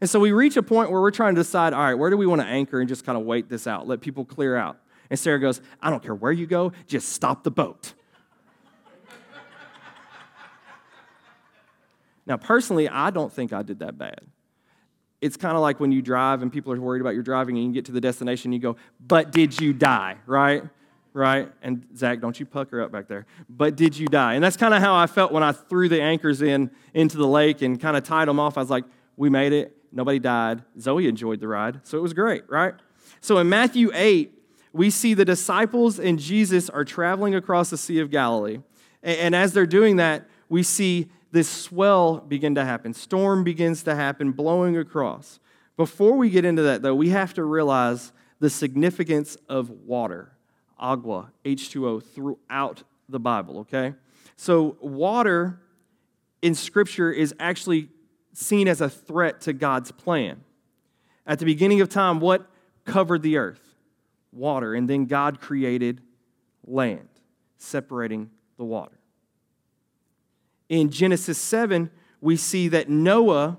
and 0.00 0.08
so 0.08 0.20
we 0.20 0.32
reach 0.32 0.56
a 0.56 0.62
point 0.62 0.90
where 0.90 1.00
we're 1.00 1.10
trying 1.10 1.34
to 1.34 1.40
decide, 1.40 1.72
all 1.72 1.80
right, 1.80 1.94
where 1.94 2.10
do 2.10 2.16
we 2.16 2.26
want 2.26 2.40
to 2.40 2.46
anchor 2.46 2.80
and 2.80 2.88
just 2.88 3.04
kind 3.04 3.18
of 3.18 3.24
wait 3.24 3.48
this 3.48 3.66
out, 3.66 3.88
let 3.88 4.00
people 4.00 4.24
clear 4.24 4.56
out. 4.56 4.78
And 5.10 5.18
Sarah 5.18 5.40
goes, 5.40 5.60
I 5.82 5.90
don't 5.90 6.02
care 6.02 6.14
where 6.14 6.32
you 6.32 6.46
go, 6.46 6.72
just 6.86 7.08
stop 7.10 7.42
the 7.42 7.50
boat. 7.50 7.94
now, 12.26 12.36
personally, 12.36 12.88
I 12.88 13.10
don't 13.10 13.32
think 13.32 13.52
I 13.52 13.62
did 13.62 13.80
that 13.80 13.98
bad. 13.98 14.20
It's 15.20 15.36
kind 15.36 15.56
of 15.56 15.62
like 15.62 15.80
when 15.80 15.90
you 15.90 16.00
drive 16.00 16.42
and 16.42 16.52
people 16.52 16.72
are 16.72 16.80
worried 16.80 17.00
about 17.00 17.14
your 17.14 17.24
driving 17.24 17.58
and 17.58 17.66
you 17.66 17.72
get 17.72 17.86
to 17.86 17.92
the 17.92 18.00
destination, 18.00 18.52
and 18.52 18.54
you 18.54 18.60
go, 18.60 18.76
but 19.00 19.32
did 19.32 19.60
you 19.60 19.72
die, 19.72 20.16
right? 20.26 20.62
Right? 21.18 21.52
And 21.62 21.86
Zach, 21.96 22.20
don't 22.20 22.38
you 22.38 22.46
pucker 22.46 22.80
up 22.80 22.90
back 22.90 23.08
there. 23.08 23.26
But 23.48 23.76
did 23.76 23.98
you 23.98 24.06
die? 24.06 24.34
And 24.34 24.42
that's 24.42 24.56
kind 24.56 24.72
of 24.72 24.80
how 24.80 24.94
I 24.94 25.06
felt 25.06 25.32
when 25.32 25.42
I 25.42 25.52
threw 25.52 25.88
the 25.88 26.00
anchors 26.00 26.40
in 26.40 26.70
into 26.94 27.18
the 27.18 27.26
lake 27.26 27.60
and 27.60 27.78
kind 27.78 27.96
of 27.96 28.04
tied 28.04 28.28
them 28.28 28.40
off. 28.40 28.56
I 28.56 28.60
was 28.60 28.70
like, 28.70 28.84
we 29.16 29.28
made 29.28 29.52
it. 29.52 29.76
Nobody 29.92 30.18
died. 30.18 30.62
Zoe 30.80 31.06
enjoyed 31.06 31.40
the 31.40 31.48
ride, 31.48 31.80
so 31.82 31.98
it 31.98 32.00
was 32.00 32.12
great, 32.12 32.48
right? 32.48 32.74
So 33.20 33.38
in 33.38 33.48
Matthew 33.48 33.90
8, 33.92 34.32
we 34.72 34.90
see 34.90 35.14
the 35.14 35.24
disciples 35.24 35.98
and 35.98 36.18
Jesus 36.18 36.70
are 36.70 36.84
traveling 36.84 37.34
across 37.34 37.70
the 37.70 37.78
Sea 37.78 38.00
of 38.00 38.10
Galilee. 38.10 38.60
And 39.02 39.34
as 39.34 39.52
they're 39.52 39.66
doing 39.66 39.96
that, 39.96 40.28
we 40.48 40.62
see 40.62 41.08
this 41.30 41.48
swell 41.48 42.18
begin 42.18 42.54
to 42.54 42.64
happen. 42.64 42.94
Storm 42.94 43.44
begins 43.44 43.82
to 43.84 43.94
happen, 43.94 44.32
blowing 44.32 44.76
across. 44.76 45.40
Before 45.76 46.16
we 46.16 46.30
get 46.30 46.44
into 46.44 46.62
that, 46.62 46.82
though, 46.82 46.94
we 46.94 47.10
have 47.10 47.34
to 47.34 47.44
realize 47.44 48.12
the 48.40 48.50
significance 48.50 49.36
of 49.48 49.70
water 49.70 50.32
agua, 50.78 51.32
H2O, 51.44 52.02
throughout 52.02 52.82
the 53.08 53.20
Bible, 53.20 53.58
okay? 53.60 53.94
So, 54.36 54.76
water 54.80 55.60
in 56.42 56.54
Scripture 56.54 57.10
is 57.10 57.34
actually 57.40 57.88
seen 58.32 58.68
as 58.68 58.80
a 58.80 58.88
threat 58.88 59.40
to 59.42 59.52
God's 59.52 59.90
plan. 59.90 60.44
At 61.26 61.38
the 61.38 61.44
beginning 61.44 61.80
of 61.80 61.88
time, 61.88 62.20
what 62.20 62.48
covered 62.84 63.22
the 63.22 63.36
earth? 63.36 63.74
Water. 64.32 64.74
And 64.74 64.88
then 64.88 65.06
God 65.06 65.40
created 65.40 66.00
land, 66.64 67.08
separating 67.56 68.30
the 68.56 68.64
water. 68.64 68.98
In 70.68 70.90
Genesis 70.90 71.38
7, 71.38 71.90
we 72.20 72.36
see 72.36 72.68
that 72.68 72.88
Noah 72.88 73.58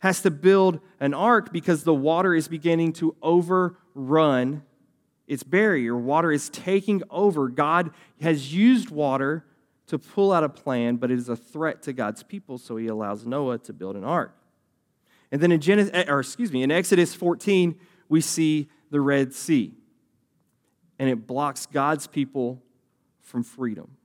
has 0.00 0.20
to 0.22 0.30
build 0.30 0.80
an 1.00 1.14
ark 1.14 1.52
because 1.52 1.84
the 1.84 1.94
water 1.94 2.34
is 2.34 2.48
beginning 2.48 2.92
to 2.94 3.16
overrun 3.22 4.62
its 5.26 5.42
barrier. 5.42 5.96
Water 5.96 6.32
is 6.32 6.48
taking 6.48 7.02
over. 7.10 7.48
God 7.48 7.90
has 8.20 8.52
used 8.52 8.90
water 8.90 9.44
to 9.86 9.98
pull 9.98 10.32
out 10.32 10.44
a 10.44 10.48
plan, 10.48 10.96
but 10.96 11.10
it 11.10 11.18
is 11.18 11.28
a 11.28 11.36
threat 11.36 11.82
to 11.82 11.92
God's 11.92 12.22
people, 12.22 12.58
so 12.58 12.76
he 12.76 12.86
allows 12.86 13.26
Noah 13.26 13.58
to 13.58 13.72
build 13.72 13.96
an 13.96 14.04
ark. 14.04 14.34
And 15.30 15.40
then 15.40 15.52
in 15.52 15.60
Genesis, 15.60 15.90
eh, 15.94 16.04
or 16.08 16.20
excuse 16.20 16.52
me, 16.52 16.62
in 16.62 16.70
Exodus 16.70 17.14
14, 17.14 17.78
we 18.08 18.20
see 18.20 18.68
the 18.90 19.00
Red 19.00 19.32
Sea. 19.32 19.72
And 20.98 21.08
it 21.08 21.26
blocks 21.26 21.66
God's 21.66 22.06
people 22.06 22.62
from 23.20 23.42
freedom. 23.42 23.96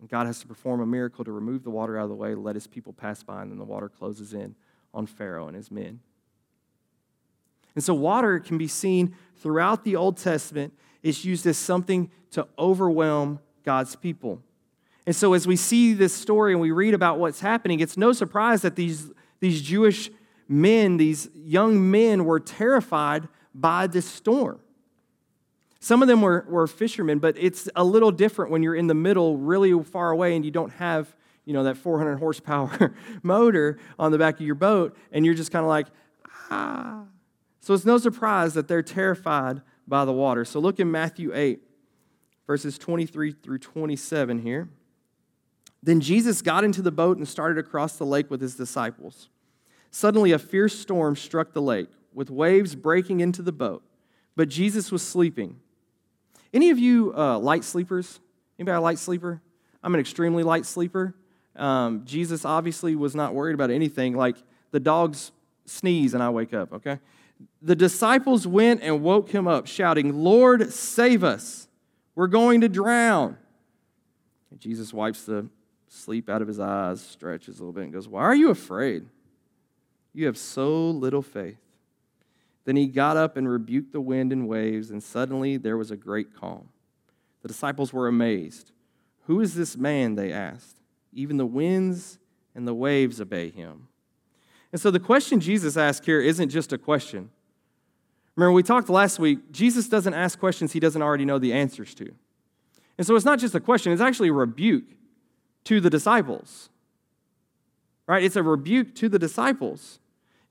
And 0.00 0.08
God 0.08 0.26
has 0.26 0.40
to 0.40 0.46
perform 0.46 0.80
a 0.80 0.86
miracle 0.86 1.24
to 1.24 1.32
remove 1.32 1.64
the 1.64 1.70
water 1.70 1.98
out 1.98 2.04
of 2.04 2.10
the 2.10 2.14
way, 2.14 2.34
let 2.34 2.54
his 2.54 2.66
people 2.66 2.92
pass 2.92 3.22
by, 3.22 3.40
and 3.40 3.50
then 3.50 3.58
the 3.58 3.64
water 3.64 3.88
closes 3.88 4.34
in 4.34 4.54
on 4.92 5.06
Pharaoh 5.06 5.48
and 5.48 5.56
his 5.56 5.70
men. 5.70 6.00
And 7.74 7.82
so, 7.82 7.94
water 7.94 8.38
can 8.38 8.58
be 8.58 8.68
seen 8.68 9.16
throughout 9.36 9.84
the 9.84 9.96
Old 9.96 10.16
Testament. 10.16 10.72
It's 11.02 11.24
used 11.24 11.46
as 11.46 11.58
something 11.58 12.10
to 12.32 12.46
overwhelm 12.58 13.40
God's 13.64 13.96
people. 13.96 14.42
And 15.06 15.14
so, 15.14 15.34
as 15.34 15.46
we 15.46 15.56
see 15.56 15.92
this 15.92 16.14
story 16.14 16.52
and 16.52 16.60
we 16.60 16.70
read 16.70 16.94
about 16.94 17.18
what's 17.18 17.40
happening, 17.40 17.80
it's 17.80 17.96
no 17.96 18.12
surprise 18.12 18.62
that 18.62 18.76
these, 18.76 19.10
these 19.40 19.60
Jewish 19.60 20.10
men, 20.48 20.96
these 20.96 21.28
young 21.34 21.90
men, 21.90 22.24
were 22.24 22.40
terrified 22.40 23.28
by 23.54 23.86
this 23.86 24.06
storm. 24.06 24.60
Some 25.80 26.00
of 26.00 26.08
them 26.08 26.22
were, 26.22 26.46
were 26.48 26.66
fishermen, 26.66 27.18
but 27.18 27.36
it's 27.38 27.68
a 27.76 27.84
little 27.84 28.10
different 28.10 28.50
when 28.50 28.62
you're 28.62 28.74
in 28.74 28.86
the 28.86 28.94
middle, 28.94 29.36
really 29.36 29.78
far 29.84 30.10
away, 30.10 30.34
and 30.34 30.44
you 30.44 30.50
don't 30.50 30.72
have 30.72 31.14
you 31.44 31.52
know, 31.52 31.64
that 31.64 31.76
400 31.76 32.16
horsepower 32.16 32.94
motor 33.22 33.78
on 33.98 34.12
the 34.12 34.18
back 34.18 34.34
of 34.36 34.40
your 34.40 34.54
boat, 34.54 34.96
and 35.12 35.26
you're 35.26 35.34
just 35.34 35.52
kind 35.52 35.62
of 35.62 35.68
like, 35.68 35.88
ah. 36.50 37.02
So 37.64 37.72
it's 37.72 37.86
no 37.86 37.96
surprise 37.96 38.52
that 38.52 38.68
they're 38.68 38.82
terrified 38.82 39.62
by 39.88 40.04
the 40.04 40.12
water. 40.12 40.44
So 40.44 40.60
look 40.60 40.80
in 40.80 40.90
Matthew 40.90 41.34
8, 41.34 41.62
verses 42.46 42.76
23 42.76 43.32
through 43.32 43.56
27 43.56 44.40
here. 44.40 44.68
Then 45.82 46.02
Jesus 46.02 46.42
got 46.42 46.62
into 46.62 46.82
the 46.82 46.90
boat 46.90 47.16
and 47.16 47.26
started 47.26 47.56
across 47.56 47.96
the 47.96 48.04
lake 48.04 48.30
with 48.30 48.42
his 48.42 48.54
disciples. 48.54 49.30
Suddenly, 49.90 50.32
a 50.32 50.38
fierce 50.38 50.78
storm 50.78 51.16
struck 51.16 51.54
the 51.54 51.62
lake, 51.62 51.88
with 52.12 52.28
waves 52.28 52.74
breaking 52.74 53.20
into 53.20 53.40
the 53.40 53.50
boat, 53.50 53.82
but 54.36 54.50
Jesus 54.50 54.92
was 54.92 55.00
sleeping. 55.00 55.58
Any 56.52 56.68
of 56.68 56.78
you 56.78 57.14
uh, 57.16 57.38
light 57.38 57.64
sleepers? 57.64 58.20
Anybody 58.58 58.76
a 58.76 58.80
light 58.82 58.98
sleeper? 58.98 59.40
I'm 59.82 59.94
an 59.94 60.00
extremely 60.00 60.42
light 60.42 60.66
sleeper. 60.66 61.14
Um, 61.56 62.02
Jesus 62.04 62.44
obviously 62.44 62.94
was 62.94 63.14
not 63.14 63.32
worried 63.32 63.54
about 63.54 63.70
anything. 63.70 64.14
Like 64.14 64.36
the 64.70 64.80
dogs 64.80 65.32
sneeze 65.64 66.12
and 66.12 66.22
I 66.22 66.28
wake 66.28 66.52
up, 66.52 66.70
okay? 66.74 66.98
The 67.62 67.76
disciples 67.76 68.46
went 68.46 68.82
and 68.82 69.02
woke 69.02 69.30
him 69.30 69.48
up, 69.48 69.66
shouting, 69.66 70.22
Lord, 70.22 70.72
save 70.72 71.24
us. 71.24 71.68
We're 72.14 72.26
going 72.26 72.60
to 72.60 72.68
drown. 72.68 73.38
And 74.50 74.60
Jesus 74.60 74.92
wipes 74.92 75.24
the 75.24 75.48
sleep 75.88 76.28
out 76.28 76.42
of 76.42 76.48
his 76.48 76.60
eyes, 76.60 77.00
stretches 77.00 77.58
a 77.58 77.62
little 77.62 77.72
bit, 77.72 77.84
and 77.84 77.92
goes, 77.92 78.08
Why 78.08 78.22
are 78.22 78.34
you 78.34 78.50
afraid? 78.50 79.06
You 80.12 80.26
have 80.26 80.36
so 80.38 80.90
little 80.90 81.22
faith. 81.22 81.58
Then 82.64 82.76
he 82.76 82.86
got 82.86 83.16
up 83.16 83.36
and 83.36 83.48
rebuked 83.48 83.92
the 83.92 84.00
wind 84.00 84.32
and 84.32 84.48
waves, 84.48 84.90
and 84.90 85.02
suddenly 85.02 85.56
there 85.56 85.76
was 85.76 85.90
a 85.90 85.96
great 85.96 86.34
calm. 86.34 86.68
The 87.42 87.48
disciples 87.48 87.92
were 87.92 88.08
amazed. 88.08 88.72
Who 89.26 89.40
is 89.40 89.54
this 89.54 89.76
man? 89.76 90.14
They 90.14 90.32
asked. 90.32 90.80
Even 91.12 91.36
the 91.36 91.46
winds 91.46 92.18
and 92.54 92.66
the 92.66 92.74
waves 92.74 93.20
obey 93.20 93.50
him. 93.50 93.88
And 94.74 94.80
so 94.80 94.90
the 94.90 94.98
question 94.98 95.38
Jesus 95.38 95.76
asked 95.76 96.04
here 96.04 96.20
isn't 96.20 96.48
just 96.48 96.72
a 96.72 96.78
question. 96.78 97.30
Remember, 98.34 98.50
we 98.50 98.64
talked 98.64 98.88
last 98.88 99.20
week, 99.20 99.52
Jesus 99.52 99.88
doesn't 99.88 100.14
ask 100.14 100.36
questions 100.36 100.72
he 100.72 100.80
doesn't 100.80 101.00
already 101.00 101.24
know 101.24 101.38
the 101.38 101.52
answers 101.52 101.94
to. 101.94 102.12
And 102.98 103.06
so 103.06 103.14
it's 103.14 103.24
not 103.24 103.38
just 103.38 103.54
a 103.54 103.60
question, 103.60 103.92
it's 103.92 104.02
actually 104.02 104.30
a 104.30 104.32
rebuke 104.32 104.96
to 105.62 105.80
the 105.80 105.88
disciples. 105.88 106.70
Right? 108.08 108.24
It's 108.24 108.34
a 108.34 108.42
rebuke 108.42 108.96
to 108.96 109.08
the 109.08 109.16
disciples. 109.16 110.00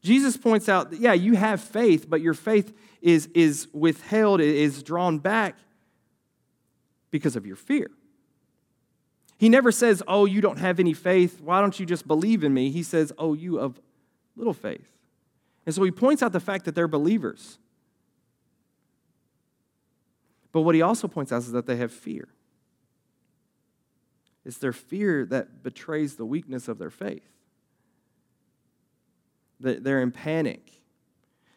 Jesus 0.01 0.37
points 0.37 0.69
out 0.69 0.91
that, 0.91 1.01
yeah, 1.01 1.11
you 1.11 1.33
have 1.33 1.59
faith, 1.59 2.09
but 2.09 2.21
your 2.21 2.33
faith 2.33 2.73
is, 3.01 3.27
is 3.35 3.67
withheld, 3.73 4.39
is 4.39 4.83
drawn 4.83 5.19
back 5.19 5.57
because 7.11 7.35
of 7.35 7.45
your 7.45 7.57
fear. 7.57 7.91
He 9.37 9.49
never 9.49 9.73
says, 9.73 10.01
Oh, 10.07 10.23
you 10.23 10.39
don't 10.39 10.59
have 10.59 10.79
any 10.79 10.93
faith. 10.93 11.41
Why 11.41 11.59
don't 11.59 11.77
you 11.77 11.85
just 11.85 12.07
believe 12.07 12.45
in 12.45 12.53
me? 12.53 12.71
He 12.71 12.83
says, 12.83 13.11
Oh, 13.17 13.33
you 13.33 13.59
of 13.59 13.81
little 14.35 14.53
faith. 14.53 14.87
And 15.65 15.73
so 15.73 15.83
he 15.83 15.91
points 15.91 16.21
out 16.21 16.31
the 16.31 16.39
fact 16.39 16.65
that 16.65 16.75
they're 16.75 16.87
believers. 16.87 17.57
But 20.51 20.61
what 20.61 20.75
he 20.75 20.81
also 20.81 21.07
points 21.07 21.31
out 21.31 21.39
is 21.39 21.51
that 21.51 21.65
they 21.65 21.77
have 21.77 21.91
fear. 21.91 22.27
It's 24.45 24.57
their 24.57 24.73
fear 24.73 25.25
that 25.27 25.63
betrays 25.63 26.15
the 26.15 26.25
weakness 26.25 26.67
of 26.67 26.77
their 26.77 26.89
faith. 26.89 27.27
They're 29.59 30.01
in 30.01 30.11
panic. 30.11 30.69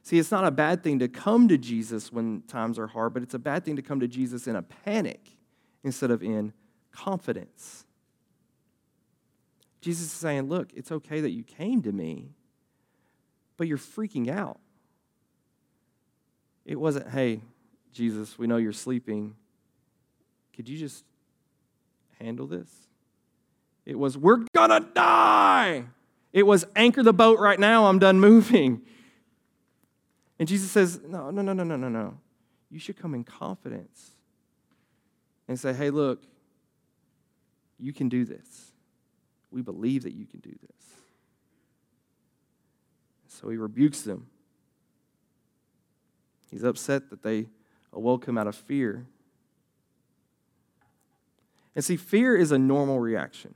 See, 0.02 0.21
it's 0.21 0.30
not 0.30 0.45
a 0.45 0.52
bad 0.52 0.85
thing 0.85 1.00
to 1.00 1.09
come 1.09 1.49
to 1.49 1.59
Jesus 1.59 2.12
when 2.12 2.42
times 2.42 2.78
are 2.78 2.87
hard, 2.87 3.12
but 3.12 3.25
it's 3.25 3.35
a 3.35 3.40
bad 3.40 3.64
thing 3.64 3.75
to 3.75 3.83
come 3.83 3.99
to 3.99 4.06
Jesus 4.06 4.47
in 4.47 4.54
a 4.54 4.62
panic 4.62 5.30
instead 5.83 6.12
of 6.12 6.23
in 6.23 6.52
confidence. 6.92 7.85
Jesus 9.80 10.06
is 10.06 10.12
saying, 10.12 10.49
Look, 10.49 10.73
it's 10.75 10.92
okay 10.92 11.21
that 11.21 11.30
you 11.30 11.42
came 11.42 11.83
to 11.83 11.90
me, 11.90 12.36
but 13.56 13.66
you're 13.66 13.78
freaking 13.78 14.28
out. 14.30 14.58
It 16.64 16.78
wasn't, 16.78 17.08
Hey, 17.10 17.40
Jesus, 17.92 18.38
we 18.38 18.46
know 18.46 18.56
you're 18.56 18.72
sleeping. 18.72 19.34
Could 20.54 20.68
you 20.68 20.78
just 20.78 21.04
handle 22.18 22.46
this? 22.46 22.68
It 23.84 23.98
was, 23.98 24.18
We're 24.18 24.44
gonna 24.54 24.80
die. 24.80 25.84
It 26.32 26.46
was, 26.46 26.66
Anchor 26.75 27.02
the 27.02 27.14
boat 27.14 27.38
right 27.38 27.58
now, 27.58 27.86
I'm 27.86 27.98
done 27.98 28.20
moving. 28.20 28.82
And 30.38 30.48
Jesus 30.48 30.70
says, 30.70 31.00
No, 31.06 31.30
no, 31.30 31.42
no, 31.42 31.52
no, 31.52 31.64
no, 31.64 31.76
no, 31.76 31.88
no. 31.88 32.18
You 32.70 32.78
should 32.78 32.96
come 32.96 33.14
in 33.14 33.25
confidence 33.25 34.10
and 35.48 35.58
say, 35.58 35.72
Hey, 35.72 35.90
look, 35.90 36.22
you 37.78 37.92
can 37.92 38.08
do 38.08 38.25
this. 38.25 38.72
We 39.50 39.62
believe 39.62 40.02
that 40.02 40.12
you 40.12 40.26
can 40.26 40.40
do 40.40 40.50
this. 40.50 40.86
So 43.40 43.49
he 43.49 43.57
rebukes 43.57 44.02
them. 44.02 44.26
He's 46.50 46.64
upset 46.64 47.11
that 47.11 47.23
they 47.23 47.49
awoke 47.93 48.26
him 48.26 48.38
out 48.38 48.47
of 48.47 48.55
fear. 48.55 49.07
And 51.75 51.85
see, 51.85 51.97
fear 51.97 52.35
is 52.35 52.52
a 52.52 52.59
normal 52.59 52.99
reaction. 52.99 53.55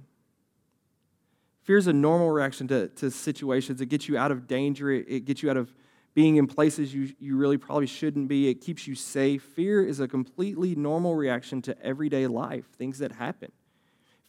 Fear 1.63 1.79
is 1.79 1.87
a 1.87 1.93
normal 1.93 2.31
reaction 2.31 2.69
to, 2.69 2.89
to 2.89 3.11
situations. 3.11 3.81
It 3.81 3.87
gets 3.87 4.09
you 4.09 4.19
out 4.19 4.31
of 4.31 4.47
danger, 4.47 4.91
it, 4.91 5.07
it 5.09 5.25
gets 5.25 5.43
you 5.43 5.51
out 5.51 5.57
of 5.57 5.73
being 6.13 6.37
in 6.37 6.47
places 6.47 6.93
you, 6.93 7.15
you 7.21 7.37
really 7.37 7.57
probably 7.57 7.87
shouldn't 7.87 8.29
be. 8.29 8.49
It 8.49 8.61
keeps 8.61 8.87
you 8.87 8.95
safe. 8.95 9.43
Fear 9.43 9.87
is 9.87 10.01
a 10.01 10.09
completely 10.09 10.75
normal 10.75 11.15
reaction 11.15 11.63
to 11.63 11.83
everyday 11.83 12.27
life, 12.27 12.67
things 12.77 12.99
that 12.99 13.13
happen. 13.13 13.53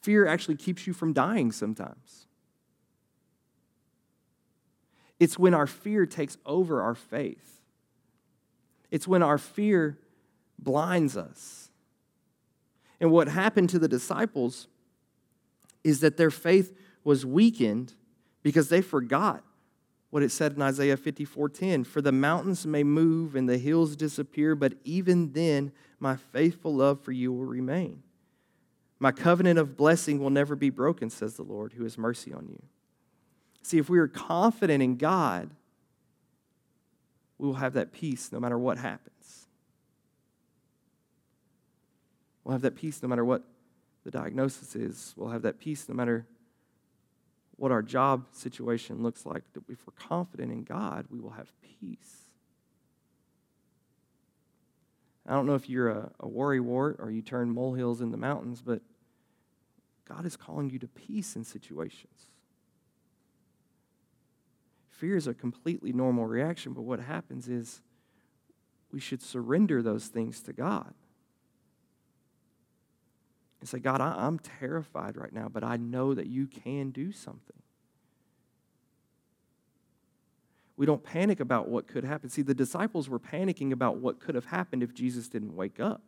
Fear 0.02 0.28
actually 0.28 0.56
keeps 0.56 0.86
you 0.86 0.94
from 0.94 1.12
dying 1.12 1.52
sometimes. 1.52 2.28
It's 5.22 5.38
when 5.38 5.54
our 5.54 5.68
fear 5.68 6.08
takes 6.08 6.40
over 6.48 6.82
our 6.82 6.96
faith. 6.96 7.62
It's 8.90 9.08
when 9.08 9.22
our 9.22 9.38
fear 9.38 10.00
blinds 10.58 11.16
us. 11.16 11.70
And 13.00 13.12
what 13.12 13.28
happened 13.28 13.70
to 13.70 13.78
the 13.78 13.88
disciples 13.88 14.68
is 15.84 16.00
that 16.00 16.18
their 16.18 16.32
faith 16.32 16.76
was 17.04 17.24
weakened 17.24 17.94
because 18.42 18.70
they 18.70 18.82
forgot 18.82 19.44
what 20.10 20.24
it 20.24 20.32
said 20.32 20.54
in 20.54 20.62
Isaiah 20.64 20.98
54:10, 20.98 21.84
"For 21.84 22.02
the 22.02 22.12
mountains 22.12 22.66
may 22.66 22.84
move 22.84 23.36
and 23.36 23.48
the 23.48 23.60
hills 23.60 23.96
disappear, 23.96 24.56
but 24.56 24.74
even 24.84 25.34
then 25.34 25.72
my 26.00 26.16
faithful 26.16 26.74
love 26.74 27.00
for 27.00 27.12
you 27.12 27.32
will 27.32 27.46
remain." 27.46 28.02
My 28.98 29.12
covenant 29.12 29.60
of 29.60 29.78
blessing 29.78 30.18
will 30.18 30.32
never 30.32 30.56
be 30.56 30.72
broken, 30.72 31.12
says 31.12 31.36
the 31.36 31.44
Lord, 31.44 31.74
who 31.74 31.84
has 31.84 31.96
mercy 31.96 32.34
on 32.34 32.48
you. 32.48 32.64
See, 33.64 33.78
if 33.78 33.90
we 33.90 34.00
are 34.00 34.08
confident 34.08 34.82
in 34.84 34.98
God, 34.98 35.50
we 37.38 37.48
will 37.48 37.56
have 37.56 37.74
that 37.74 37.92
peace 37.92 38.32
no 38.32 38.40
matter 38.40 38.58
what 38.58 38.78
happens. 38.78 39.48
We'll 42.44 42.54
have 42.54 42.62
that 42.62 42.76
peace 42.76 43.02
no 43.02 43.10
matter 43.10 43.24
what 43.24 43.44
the 44.04 44.12
diagnosis 44.12 44.76
is. 44.76 45.14
We'll 45.16 45.30
have 45.30 45.44
that 45.44 45.60
peace 45.60 45.88
no 45.88 45.96
matter 45.96 46.26
what 47.56 47.72
our 47.72 47.84
job 47.84 48.26
situation 48.32 49.04
looks 49.04 49.26
like. 49.26 49.44
If 49.70 49.86
we're 49.86 49.94
confident 50.08 50.52
in 50.52 50.64
God, 50.64 51.06
we 51.12 51.20
will 51.20 51.32
have 51.32 51.52
peace. 51.62 52.18
I 55.28 55.34
don't 55.34 55.46
know 55.46 55.54
if 55.54 55.70
you're 55.70 55.90
a, 55.90 56.12
a 56.20 56.28
worry 56.28 56.60
wart 56.60 56.98
or 57.00 57.12
you 57.12 57.22
turn 57.22 57.52
molehills 57.52 58.02
into 58.02 58.18
mountains, 58.18 58.62
but 58.62 58.82
God 60.08 60.26
is 60.26 60.36
calling 60.36 60.72
you 60.72 60.80
to 60.80 60.88
peace 60.88 61.36
in 61.36 61.44
situations. 61.44 62.31
Fear 65.02 65.16
is 65.16 65.26
a 65.26 65.34
completely 65.34 65.92
normal 65.92 66.28
reaction, 66.28 66.74
but 66.74 66.84
what 66.84 67.00
happens 67.00 67.50
is 67.50 67.82
we 68.92 69.00
should 69.00 69.20
surrender 69.20 69.82
those 69.82 70.06
things 70.06 70.42
to 70.42 70.54
God. 70.54 70.94
And 73.60 73.68
say, 73.68 73.80
God, 73.80 74.00
I, 74.00 74.28
am 74.28 74.38
terrified 74.38 75.18
right 75.18 75.34
now, 75.34 75.50
but 75.50 75.64
I 75.64 75.78
know 75.78 76.14
that 76.14 76.28
you 76.28 76.46
can 76.46 76.92
do 76.92 77.12
something. 77.12 77.64
We 80.78 80.86
don't 80.86 81.04
panic 81.04 81.40
about 81.40 81.68
what 81.68 81.88
could 81.88 82.04
happen. 82.04 82.30
See, 82.30 82.44
the 82.44 82.54
disciples 82.54 83.10
were 83.10 83.20
panicking 83.20 83.72
about 83.72 83.98
what 83.98 84.20
could 84.20 84.36
have 84.36 84.46
happened 84.46 84.84
if 84.84 84.94
Jesus 84.94 85.28
didn't 85.28 85.56
wake 85.56 85.80
up. 85.80 86.04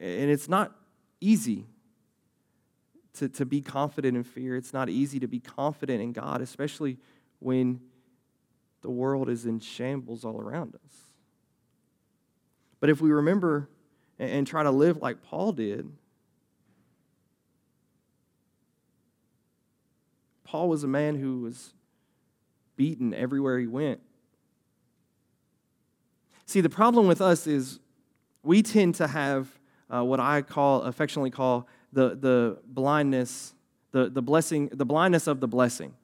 And 0.00 0.28
it's 0.28 0.48
not 0.48 0.74
easy 1.20 1.68
to, 3.14 3.28
to 3.28 3.46
be 3.46 3.60
confident 3.60 4.16
in 4.16 4.24
fear. 4.24 4.56
It's 4.56 4.72
not 4.72 4.88
easy 4.88 5.20
to 5.20 5.26
be 5.26 5.40
confident 5.40 6.02
in 6.02 6.12
God, 6.12 6.40
especially 6.40 6.98
when 7.38 7.80
the 8.82 8.90
world 8.90 9.28
is 9.28 9.46
in 9.46 9.60
shambles 9.60 10.24
all 10.24 10.40
around 10.40 10.74
us. 10.74 10.96
But 12.80 12.90
if 12.90 13.00
we 13.00 13.10
remember 13.10 13.68
and, 14.18 14.30
and 14.30 14.46
try 14.46 14.62
to 14.62 14.70
live 14.70 14.98
like 14.98 15.22
Paul 15.22 15.52
did, 15.52 15.90
Paul 20.44 20.68
was 20.68 20.84
a 20.84 20.88
man 20.88 21.16
who 21.16 21.40
was 21.40 21.72
beaten 22.76 23.14
everywhere 23.14 23.58
he 23.58 23.66
went. 23.66 24.00
See, 26.46 26.60
the 26.60 26.68
problem 26.68 27.06
with 27.06 27.20
us 27.20 27.46
is 27.46 27.80
we 28.42 28.62
tend 28.62 28.96
to 28.96 29.06
have 29.06 29.48
uh, 29.92 30.04
what 30.04 30.20
I 30.20 30.42
call, 30.42 30.82
affectionately 30.82 31.30
call, 31.30 31.66
the, 31.94 32.14
the 32.14 32.58
blindness, 32.66 33.54
the, 33.92 34.10
the 34.10 34.22
blessing, 34.22 34.68
the 34.72 34.84
blindness 34.84 35.26
of 35.26 35.40
the 35.40 35.48
blessing. 35.48 35.94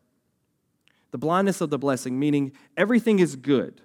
The 1.11 1.19
blindness 1.19 1.61
of 1.61 1.71
the 1.71 1.79
blessing, 1.79 2.19
meaning 2.19 2.53
everything 2.77 3.19
is 3.19 3.35
good, 3.35 3.81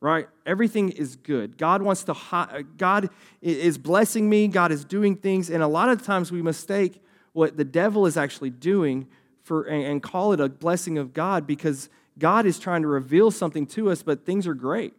right? 0.00 0.28
Everything 0.46 0.90
is 0.90 1.16
good. 1.16 1.58
God 1.58 1.82
wants 1.82 2.04
to, 2.04 2.16
uh, 2.30 2.62
God 2.76 3.10
is 3.42 3.76
blessing 3.76 4.30
me, 4.30 4.46
God 4.46 4.70
is 4.70 4.84
doing 4.84 5.16
things, 5.16 5.50
and 5.50 5.64
a 5.64 5.66
lot 5.66 5.88
of 5.88 6.04
times 6.04 6.30
we 6.30 6.40
mistake 6.40 7.02
what 7.32 7.56
the 7.56 7.64
devil 7.64 8.06
is 8.06 8.16
actually 8.16 8.50
doing 8.50 9.08
for, 9.42 9.64
and 9.64 10.00
call 10.00 10.32
it 10.32 10.38
a 10.38 10.48
blessing 10.48 10.96
of 10.96 11.12
God 11.12 11.44
because 11.44 11.88
God 12.18 12.46
is 12.46 12.58
trying 12.60 12.82
to 12.82 12.88
reveal 12.88 13.32
something 13.32 13.66
to 13.68 13.90
us, 13.90 14.04
but 14.04 14.24
things 14.24 14.46
are 14.46 14.54
great 14.54 14.94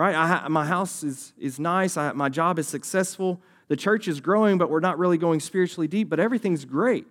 right? 0.00 0.14
I, 0.14 0.48
my 0.48 0.64
house 0.64 1.02
is, 1.02 1.34
is 1.38 1.60
nice. 1.60 1.98
I, 1.98 2.12
my 2.12 2.30
job 2.30 2.58
is 2.58 2.66
successful. 2.66 3.38
The 3.70 3.76
church 3.76 4.08
is 4.08 4.20
growing, 4.20 4.58
but 4.58 4.68
we're 4.68 4.80
not 4.80 4.98
really 4.98 5.16
going 5.16 5.38
spiritually 5.38 5.86
deep, 5.86 6.08
but 6.08 6.18
everything's 6.18 6.64
great. 6.64 7.06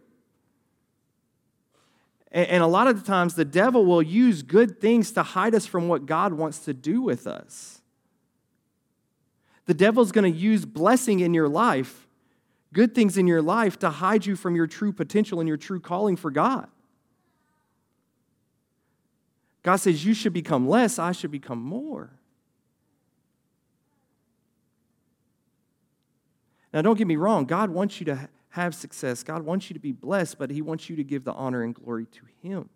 And, 2.34 2.62
a 2.62 2.68
lot 2.68 2.88
of 2.88 3.02
the 3.02 3.08
times, 3.08 3.34
the 3.34 3.46
devil 3.46 3.86
will 3.86 4.02
use 4.02 4.44
good 4.44 4.82
things 4.82 5.14
to 5.14 5.24
hide 5.24 5.56
us 5.56 5.66
from 5.66 5.88
what 5.88 6.06
God 6.06 6.34
wants 6.34 6.60
to 6.66 6.74
do 6.74 7.02
with 7.02 7.28
us. 7.28 7.82
The 9.68 9.74
devil's 9.74 10.12
going 10.12 10.30
to 10.30 10.38
use 10.38 10.66
blessing 10.66 11.22
in 11.22 11.34
your 11.34 11.48
life, 11.48 12.06
good 12.74 12.94
things 12.94 13.18
in 13.18 13.26
your 13.26 13.42
life, 13.42 13.80
to 13.80 13.90
hide 13.90 14.26
you 14.26 14.36
from 14.36 14.58
your 14.58 14.68
true 14.68 14.92
potential 14.92 15.40
and 15.40 15.48
your 15.48 15.58
true 15.58 15.80
calling 15.80 16.18
for 16.18 16.30
God. 16.30 16.68
God 19.64 19.78
says, 19.78 20.06
You 20.06 20.14
should 20.14 20.34
become 20.34 20.68
less, 20.68 21.00
I 21.00 21.14
should 21.14 21.32
become 21.32 21.62
more. 21.62 22.19
Now, 26.74 26.82
don't 26.82 26.98
get 26.98 27.08
me 27.08 27.16
wrong, 27.16 27.46
God 27.46 27.70
wants 27.70 28.00
you 28.00 28.06
to 28.06 28.30
have 28.50 28.74
success, 28.76 29.24
God 29.24 29.44
wants 29.44 29.70
you 29.70 29.74
to 29.74 29.80
be 29.80 29.92
blessed, 29.92 30.38
but 30.38 30.50
He 30.50 30.62
wants 30.62 30.90
you 30.90 30.96
to 30.96 31.04
give 31.04 31.24
the 31.24 31.34
honor 31.34 31.64
and 31.64 31.74
glory 31.74 32.06
to 32.06 32.22
Him. 32.42 32.70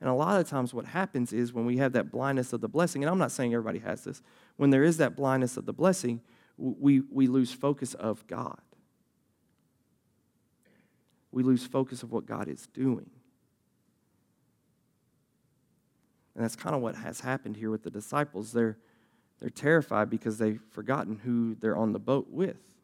And 0.00 0.10
a 0.10 0.14
lot 0.14 0.40
of 0.40 0.48
times, 0.48 0.74
what 0.74 0.84
happens 0.84 1.32
is 1.32 1.52
when 1.52 1.64
we 1.64 1.78
have 1.78 1.92
that 1.92 2.12
blindness 2.12 2.52
of 2.52 2.60
the 2.60 2.68
blessing, 2.68 3.02
and 3.02 3.10
I'm 3.10 3.18
not 3.18 3.32
saying 3.32 3.54
everybody 3.54 3.78
has 3.78 4.04
this, 4.04 4.22
when 4.56 4.70
there 4.70 4.82
is 4.82 4.98
that 4.98 5.16
blindness 5.16 5.56
of 5.56 5.64
the 5.64 5.72
blessing, 5.72 6.20
we, 6.58 7.00
we 7.10 7.26
lose 7.26 7.52
focus 7.52 7.94
of 7.94 8.26
God. 8.26 8.60
We 11.32 11.42
lose 11.42 11.66
focus 11.66 12.02
of 12.02 12.12
what 12.12 12.26
God 12.26 12.48
is 12.48 12.66
doing. 12.72 13.10
And 16.34 16.44
that's 16.44 16.56
kind 16.56 16.74
of 16.74 16.82
what 16.82 16.94
has 16.96 17.20
happened 17.20 17.56
here 17.56 17.70
with 17.70 17.82
the 17.82 17.90
disciples. 17.90 18.52
They're, 18.52 18.76
they're 19.40 19.48
terrified 19.48 20.10
because 20.10 20.36
they've 20.36 20.60
forgotten 20.70 21.16
who 21.24 21.54
they're 21.54 21.76
on 21.76 21.92
the 21.92 21.98
boat 21.98 22.28
with. 22.30 22.75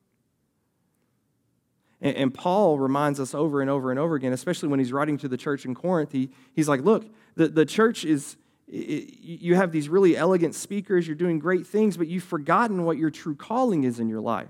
And, 2.03 2.17
and, 2.17 2.35
Paul 2.35 2.79
reminds 2.79 3.21
us 3.21 3.33
over 3.35 3.61
and 3.61 3.71
over 3.71 3.91
and 3.91 3.99
over 3.99 4.17
again, 4.17 4.33
especially 4.33 4.69
when 4.69 4.81
he's 4.81 4.93
writing 4.93 5.17
to 5.19 5.29
the 5.29 5.37
church 5.37 5.65
in 5.65 5.75
Corinth, 5.75 6.11
he, 6.11 6.31
he's 6.53 6.69
like, 6.69 6.83
look, 6.83 7.07
the, 7.37 7.49
the 7.49 7.65
church 7.65 8.05
is, 8.05 8.37
it, 8.67 9.21
you 9.21 9.55
have 9.55 9.71
these 9.71 9.89
really 9.89 10.17
elegant 10.17 10.57
speakers, 10.57 11.07
you're 11.07 11.15
doing 11.15 11.39
great 11.39 11.67
things, 11.67 11.97
but 11.97 12.09
you've 12.09 12.25
forgotten 12.25 12.85
what 12.85 12.99
your 12.99 13.11
true 13.11 13.37
calling 13.37 13.85
is 13.85 14.01
in 14.01 14.09
your 14.09 14.21
life. 14.21 14.49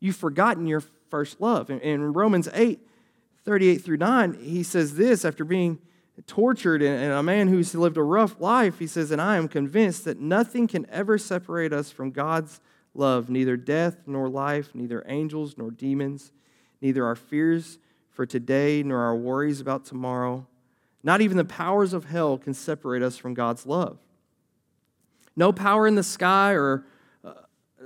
You've 0.00 0.16
forgotten 0.16 0.66
your 0.66 0.82
first 1.10 1.40
love. 1.40 1.68
In, 1.68 1.80
in 1.80 2.12
Romans 2.14 2.48
8, 2.52 2.80
38 3.44 3.76
through 3.78 3.98
9, 3.98 4.38
he 4.40 4.62
says 4.62 4.94
this 4.94 5.24
after 5.24 5.44
being 5.44 5.78
tortured 6.26 6.82
and 6.82 7.12
a 7.12 7.22
man 7.22 7.48
who's 7.48 7.74
lived 7.74 7.98
a 7.98 8.02
rough 8.02 8.40
life, 8.40 8.78
he 8.78 8.86
says, 8.86 9.10
And 9.10 9.20
I 9.20 9.36
am 9.36 9.48
convinced 9.48 10.04
that 10.06 10.18
nothing 10.18 10.66
can 10.66 10.86
ever 10.90 11.18
separate 11.18 11.72
us 11.72 11.90
from 11.90 12.10
God's 12.10 12.60
love, 12.98 13.28
neither 13.28 13.56
death 13.56 13.98
nor 14.06 14.28
life, 14.28 14.74
neither 14.74 15.04
angels 15.06 15.56
nor 15.56 15.70
demons, 15.70 16.32
neither 16.80 17.04
our 17.04 17.16
fears 17.16 17.78
for 18.10 18.26
today 18.26 18.82
nor 18.82 19.00
our 19.00 19.16
worries 19.16 19.60
about 19.60 19.84
tomorrow. 19.84 20.46
Not 21.02 21.20
even 21.20 21.36
the 21.36 21.44
powers 21.44 21.92
of 21.92 22.06
hell 22.06 22.38
can 22.38 22.54
separate 22.54 23.02
us 23.02 23.16
from 23.16 23.34
God's 23.34 23.66
love. 23.66 23.98
No 25.36 25.52
power 25.52 25.86
in 25.86 25.94
the 25.94 26.02
sky 26.02 26.52
or 26.52 26.86
uh, 27.22 27.32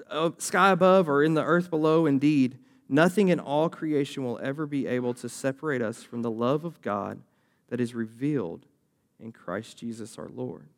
uh, 0.08 0.30
sky 0.38 0.70
above 0.70 1.08
or 1.08 1.22
in 1.22 1.34
the 1.34 1.42
earth 1.42 1.68
below, 1.68 2.06
indeed, 2.06 2.58
nothing 2.88 3.28
in 3.28 3.40
all 3.40 3.68
creation 3.68 4.24
will 4.24 4.38
ever 4.42 4.66
be 4.66 4.86
able 4.86 5.14
to 5.14 5.28
separate 5.28 5.82
us 5.82 6.02
from 6.02 6.22
the 6.22 6.30
love 6.30 6.64
of 6.64 6.80
God 6.80 7.20
that 7.68 7.80
is 7.80 7.94
revealed 7.94 8.66
in 9.18 9.32
Christ 9.32 9.78
Jesus 9.78 10.18
our 10.18 10.28
Lord. 10.28 10.68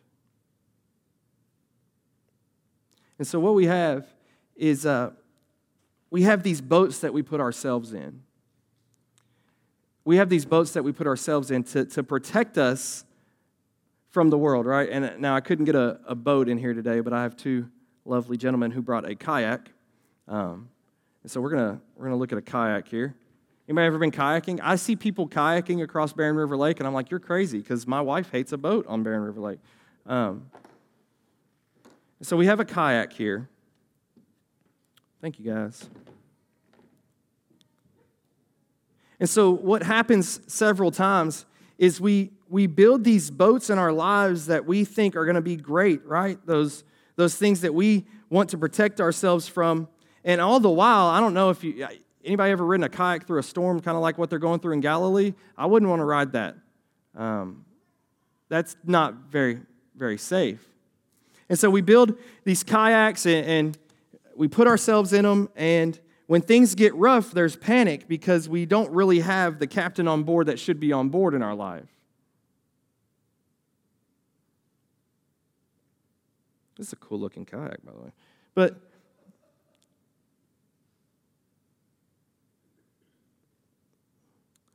And 3.18 3.26
so, 3.26 3.38
what 3.38 3.54
we 3.54 3.66
have 3.66 4.06
is 4.56 4.86
uh, 4.86 5.10
we 6.10 6.22
have 6.22 6.42
these 6.42 6.60
boats 6.60 6.98
that 6.98 7.12
we 7.12 7.22
put 7.22 7.40
ourselves 7.40 7.92
in. 7.92 8.22
We 10.04 10.16
have 10.16 10.28
these 10.28 10.44
boats 10.44 10.72
that 10.72 10.82
we 10.82 10.92
put 10.92 11.06
ourselves 11.06 11.50
in 11.50 11.62
to, 11.64 11.84
to 11.86 12.02
protect 12.02 12.58
us 12.58 13.04
from 14.10 14.30
the 14.30 14.38
world, 14.38 14.66
right? 14.66 14.88
And 14.88 15.04
uh, 15.04 15.10
now 15.18 15.34
I 15.34 15.40
couldn't 15.40 15.64
get 15.64 15.74
a, 15.74 15.98
a 16.06 16.14
boat 16.14 16.48
in 16.48 16.58
here 16.58 16.74
today, 16.74 17.00
but 17.00 17.12
I 17.12 17.22
have 17.22 17.36
two 17.36 17.68
lovely 18.04 18.36
gentlemen 18.36 18.70
who 18.70 18.82
brought 18.82 19.08
a 19.08 19.14
kayak. 19.14 19.70
Um, 20.28 20.68
and 21.22 21.30
so 21.30 21.40
we're 21.40 21.50
gonna 21.50 21.80
we're 21.96 22.06
gonna 22.06 22.16
look 22.16 22.32
at 22.32 22.38
a 22.38 22.42
kayak 22.42 22.88
here. 22.88 23.14
Anybody 23.68 23.86
ever 23.86 23.98
been 23.98 24.10
kayaking? 24.10 24.60
I 24.62 24.76
see 24.76 24.96
people 24.96 25.28
kayaking 25.28 25.82
across 25.82 26.12
Barren 26.12 26.36
River 26.36 26.56
Lake, 26.56 26.80
and 26.80 26.86
I'm 26.86 26.92
like, 26.92 27.10
you're 27.10 27.20
crazy, 27.20 27.58
because 27.58 27.86
my 27.86 28.00
wife 28.00 28.30
hates 28.30 28.52
a 28.52 28.58
boat 28.58 28.86
on 28.88 29.02
Barren 29.02 29.22
River 29.22 29.40
Lake. 29.40 29.60
Um, 30.04 30.50
so 32.20 32.36
we 32.36 32.46
have 32.46 32.60
a 32.60 32.64
kayak 32.64 33.12
here. 33.12 33.48
Thank 35.22 35.38
you, 35.38 35.44
guys. 35.52 35.88
And 39.20 39.30
so, 39.30 39.52
what 39.52 39.84
happens 39.84 40.40
several 40.52 40.90
times 40.90 41.46
is 41.78 42.00
we, 42.00 42.32
we 42.48 42.66
build 42.66 43.04
these 43.04 43.30
boats 43.30 43.70
in 43.70 43.78
our 43.78 43.92
lives 43.92 44.46
that 44.46 44.66
we 44.66 44.84
think 44.84 45.14
are 45.14 45.24
going 45.24 45.36
to 45.36 45.40
be 45.40 45.54
great, 45.54 46.04
right? 46.04 46.44
Those, 46.44 46.82
those 47.14 47.36
things 47.36 47.60
that 47.60 47.72
we 47.72 48.04
want 48.30 48.50
to 48.50 48.58
protect 48.58 49.00
ourselves 49.00 49.46
from. 49.46 49.86
And 50.24 50.40
all 50.40 50.58
the 50.58 50.68
while, 50.68 51.06
I 51.06 51.20
don't 51.20 51.34
know 51.34 51.50
if 51.50 51.62
you, 51.62 51.86
anybody 52.24 52.50
ever 52.50 52.66
ridden 52.66 52.82
a 52.82 52.88
kayak 52.88 53.24
through 53.24 53.38
a 53.38 53.44
storm, 53.44 53.78
kind 53.78 53.96
of 53.96 54.02
like 54.02 54.18
what 54.18 54.28
they're 54.28 54.40
going 54.40 54.58
through 54.58 54.72
in 54.72 54.80
Galilee? 54.80 55.34
I 55.56 55.66
wouldn't 55.66 55.88
want 55.88 56.00
to 56.00 56.04
ride 56.04 56.32
that. 56.32 56.56
Um, 57.16 57.64
that's 58.48 58.74
not 58.82 59.14
very, 59.30 59.60
very 59.94 60.18
safe. 60.18 60.66
And 61.48 61.56
so 61.56 61.70
we 61.70 61.80
build 61.80 62.18
these 62.42 62.64
kayaks 62.64 63.24
and, 63.24 63.46
and 63.46 63.78
we 64.36 64.48
put 64.48 64.66
ourselves 64.66 65.12
in 65.12 65.24
them, 65.24 65.48
and 65.56 65.98
when 66.26 66.40
things 66.40 66.74
get 66.74 66.94
rough, 66.94 67.32
there's 67.32 67.56
panic 67.56 68.08
because 68.08 68.48
we 68.48 68.64
don't 68.64 68.90
really 68.90 69.20
have 69.20 69.58
the 69.58 69.66
captain 69.66 70.08
on 70.08 70.22
board 70.22 70.46
that 70.46 70.58
should 70.58 70.80
be 70.80 70.92
on 70.92 71.08
board 71.08 71.34
in 71.34 71.42
our 71.42 71.54
life. 71.54 71.88
This 76.76 76.86
is 76.88 76.92
a 76.94 76.96
cool 76.96 77.20
looking 77.20 77.44
kayak, 77.44 77.84
by 77.84 77.92
the 77.92 77.98
way. 77.98 78.12
But 78.54 78.80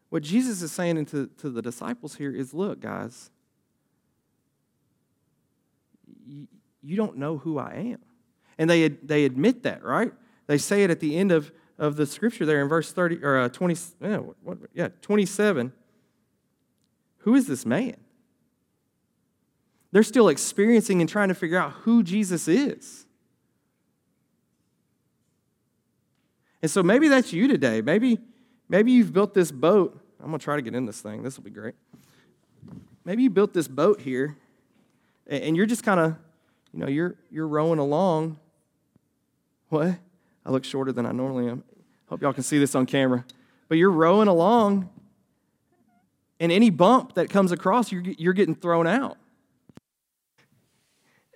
what 0.09 0.23
Jesus 0.23 0.61
is 0.61 0.71
saying 0.71 1.05
to, 1.07 1.27
to 1.39 1.49
the 1.49 1.61
disciples 1.61 2.15
here 2.15 2.31
is 2.31 2.53
look, 2.53 2.79
guys, 2.79 3.29
you, 6.25 6.47
you 6.81 6.95
don't 6.95 7.17
know 7.17 7.37
who 7.37 7.57
I 7.57 7.73
am. 7.93 7.99
And 8.57 8.69
they, 8.69 8.87
they 8.89 9.25
admit 9.25 9.63
that, 9.63 9.83
right? 9.83 10.11
They 10.47 10.57
say 10.57 10.83
it 10.83 10.89
at 10.89 10.99
the 10.99 11.17
end 11.17 11.31
of, 11.31 11.51
of 11.77 11.95
the 11.95 12.05
scripture 12.05 12.45
there 12.45 12.61
in 12.61 12.67
verse 12.67 12.91
30 12.91 13.23
or 13.23 13.37
uh, 13.37 13.49
20, 13.49 13.75
yeah, 14.01 14.17
what, 14.17 14.57
yeah, 14.73 14.89
27. 15.01 15.71
Who 17.19 17.35
is 17.35 17.47
this 17.47 17.65
man? 17.65 17.97
They're 19.91 20.03
still 20.03 20.29
experiencing 20.29 21.01
and 21.01 21.09
trying 21.09 21.29
to 21.29 21.35
figure 21.35 21.57
out 21.57 21.71
who 21.71 22.03
Jesus 22.03 22.47
is. 22.47 23.05
And 26.61 26.71
so 26.71 26.81
maybe 26.81 27.07
that's 27.07 27.31
you 27.31 27.47
today. 27.47 27.81
Maybe, 27.81 28.19
maybe 28.67 28.91
you've 28.91 29.13
built 29.13 29.33
this 29.33 29.51
boat. 29.51 29.99
I'm 30.19 30.27
going 30.27 30.39
to 30.39 30.43
try 30.43 30.55
to 30.55 30.61
get 30.61 30.73
in 30.73 30.85
this 30.85 31.01
thing. 31.01 31.23
This 31.23 31.37
will 31.37 31.43
be 31.43 31.51
great. 31.51 31.75
Maybe 33.05 33.23
you 33.23 33.29
built 33.29 33.53
this 33.53 33.67
boat 33.67 34.01
here, 34.01 34.35
and 35.27 35.55
you're 35.55 35.65
just 35.65 35.83
kind 35.83 35.99
of, 35.99 36.15
you 36.73 36.79
know, 36.79 36.87
you're, 36.87 37.15
you're 37.29 37.47
rowing 37.47 37.79
along 37.79 38.39
what? 39.69 39.95
I 40.45 40.51
look 40.51 40.63
shorter 40.63 40.91
than 40.91 41.05
I 41.05 41.11
normally 41.11 41.49
am. 41.49 41.63
Hope 42.07 42.21
y'all 42.21 42.33
can 42.33 42.43
see 42.43 42.57
this 42.57 42.73
on 42.73 42.85
camera. 42.85 43.25
But 43.67 43.77
you're 43.77 43.91
rowing 43.91 44.29
along, 44.29 44.89
and 46.39 46.51
any 46.51 46.69
bump 46.69 47.15
that 47.15 47.29
comes 47.29 47.51
across, 47.51 47.91
you're, 47.91 48.03
you're 48.03 48.33
getting 48.33 48.55
thrown 48.55 48.87
out. 48.87 49.17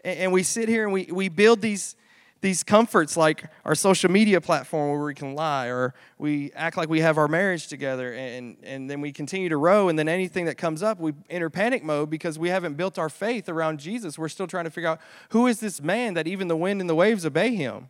And 0.04 0.32
we 0.32 0.44
sit 0.44 0.70
here 0.70 0.84
and 0.84 0.94
we, 0.94 1.10
we 1.12 1.30
build 1.30 1.62
these, 1.62 1.96
these 2.40 2.64
comforts 2.64 3.16
like 3.16 3.46
our 3.66 3.76
social 3.76 4.10
media 4.10 4.42
platform 4.42 4.90
where 4.90 5.06
we 5.06 5.14
can 5.14 5.36
lie 5.36 5.68
or 5.68 5.94
we 6.18 6.52
act 6.54 6.76
like 6.76 6.90
we 6.90 7.02
have 7.02 7.18
our 7.18 7.28
marriage 7.28 7.68
together 7.68 8.14
and, 8.14 8.58
and 8.64 8.90
then 8.90 9.00
we 9.00 9.12
continue 9.12 9.50
to 9.50 9.58
row 9.58 9.90
and 9.90 10.00
then 10.00 10.08
anything 10.08 10.46
that 10.46 10.58
comes 10.58 10.82
up 10.82 11.00
we 11.00 11.14
enter 11.30 11.52
panic 11.52 11.84
mode 11.84 12.10
because 12.10 12.40
we 12.40 12.50
haven't 12.50 12.76
built 12.76 12.98
our 12.98 13.10
faith 13.10 13.48
around 13.48 13.80
jesus 13.80 14.18
we're 14.18 14.28
still 14.28 14.48
trying 14.48 14.64
to 14.64 14.72
figure 14.72 14.90
out 14.90 15.00
who 15.30 15.46
is 15.46 15.60
this 15.60 15.82
man 15.82 16.16
that 16.16 16.28
even 16.28 16.48
the 16.48 16.56
wind 16.56 16.82
and 16.82 16.90
the 16.90 16.96
waves 16.96 17.28
obey 17.28 17.54
him 17.54 17.90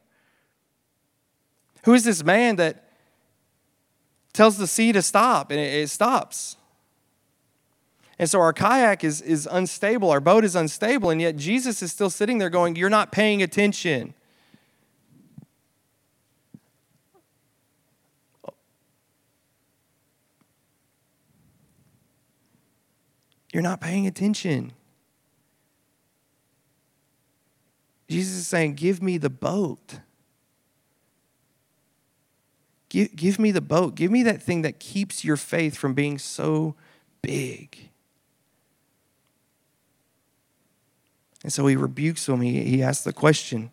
who 1.84 1.94
is 1.94 2.04
this 2.04 2.24
man 2.24 2.56
that 2.58 2.88
tells 4.34 4.58
the 4.58 4.68
sea 4.68 4.92
to 4.92 5.02
stop 5.02 5.52
and 5.52 5.60
it, 5.60 5.74
it 5.84 5.90
stops 5.90 6.56
and 8.22 8.30
so 8.30 8.40
our 8.40 8.54
kayak 8.54 9.04
is, 9.04 9.20
is 9.20 9.50
unstable, 9.52 10.12
our 10.12 10.20
boat 10.20 10.46
is 10.46 10.56
unstable, 10.56 11.10
and 11.10 11.20
yet 11.20 11.38
Jesus 11.38 11.82
is 11.82 11.92
still 11.92 12.12
sitting 12.12 12.38
there 12.38 12.52
going, 12.52 12.76
You're 12.76 12.88
not 12.88 13.12
paying 13.12 13.42
attention. 13.42 14.14
You're 23.52 23.64
not 23.64 23.82
paying 23.82 24.06
attention. 24.06 24.74
Jesus 28.08 28.36
is 28.36 28.48
saying, 28.48 28.76
Give 28.76 29.02
me 29.02 29.18
the 29.18 29.32
boat. 29.32 30.02
Give, 32.92 33.16
give 33.16 33.40
me 33.40 33.52
the 33.52 33.62
boat. 33.62 33.96
Give 33.96 34.12
me 34.12 34.22
that 34.24 34.44
thing 34.44 34.64
that 34.64 34.78
keeps 34.78 35.24
your 35.24 35.38
faith 35.38 35.78
from 35.78 35.94
being 35.94 36.18
so 36.18 36.76
big. 37.22 37.88
And 41.42 41.54
so 41.54 41.66
he 41.68 41.78
rebukes 41.78 42.28
him. 42.28 42.42
He, 42.42 42.66
he 42.66 42.84
asks 42.84 43.06
the 43.06 43.14
question 43.14 43.72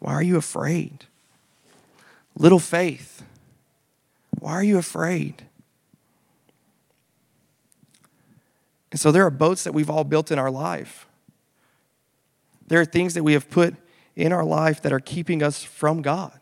Why 0.00 0.12
are 0.12 0.22
you 0.22 0.36
afraid? 0.36 1.06
Little 2.36 2.58
faith. 2.58 3.22
Why 4.38 4.52
are 4.52 4.62
you 4.62 4.76
afraid? 4.76 5.46
And 8.90 9.00
so 9.00 9.10
there 9.10 9.24
are 9.24 9.30
boats 9.30 9.64
that 9.64 9.72
we've 9.72 9.88
all 9.88 10.04
built 10.04 10.30
in 10.30 10.38
our 10.38 10.50
life. 10.50 11.06
There 12.66 12.82
are 12.82 12.84
things 12.84 13.14
that 13.14 13.22
we 13.22 13.32
have 13.32 13.48
put 13.48 13.76
in 14.16 14.32
our 14.32 14.44
life 14.44 14.82
that 14.82 14.92
are 14.92 15.00
keeping 15.00 15.42
us 15.42 15.62
from 15.62 16.02
God. 16.02 16.40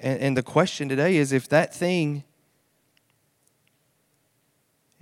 And, 0.00 0.20
and 0.20 0.36
the 0.36 0.42
question 0.42 0.88
today 0.88 1.16
is 1.16 1.32
if 1.32 1.48
that 1.48 1.74
thing 1.74 2.24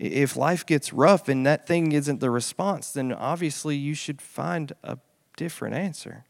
if 0.02 0.36
life 0.36 0.66
gets 0.66 0.92
rough 0.92 1.28
and 1.28 1.46
that 1.46 1.66
thing 1.66 1.92
isn't 1.92 2.18
the 2.18 2.30
response, 2.30 2.90
then 2.90 3.12
obviously 3.12 3.76
you 3.76 3.94
should 3.94 4.20
find 4.20 4.72
a 4.82 4.98
different 5.36 5.76
answer. 5.76 6.24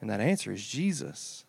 And 0.00 0.08
that 0.08 0.20
answer 0.20 0.52
is 0.52 0.66
Jesus. 0.66 1.44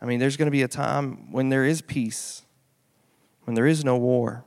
I 0.00 0.06
mean, 0.06 0.18
there's 0.18 0.38
going 0.38 0.46
to 0.46 0.52
be 0.52 0.62
a 0.62 0.68
time 0.68 1.30
when 1.30 1.50
there 1.50 1.64
is 1.64 1.82
peace, 1.82 2.42
when 3.44 3.54
there 3.54 3.66
is 3.66 3.84
no 3.84 3.96
war. 3.96 4.44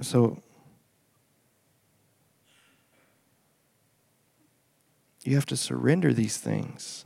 So, 0.00 0.42
You 5.24 5.36
have 5.36 5.46
to 5.46 5.56
surrender 5.56 6.12
these 6.12 6.36
things. 6.38 7.04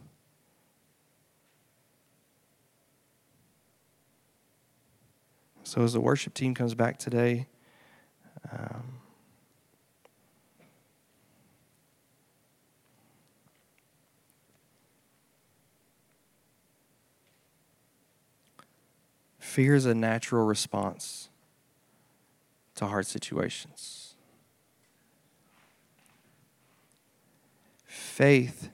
So, 5.65 5.83
as 5.83 5.93
the 5.93 6.01
worship 6.01 6.33
team 6.33 6.55
comes 6.55 6.75
back 6.75 6.97
today, 6.97 7.49
um, 8.51 9.01
fear 19.57 19.75
is 19.75 19.87
a 19.87 19.95
natural 19.95 20.45
response 20.45 21.31
to 22.75 22.85
hard 22.85 23.07
situations. 23.07 24.15
Faith 27.87 28.69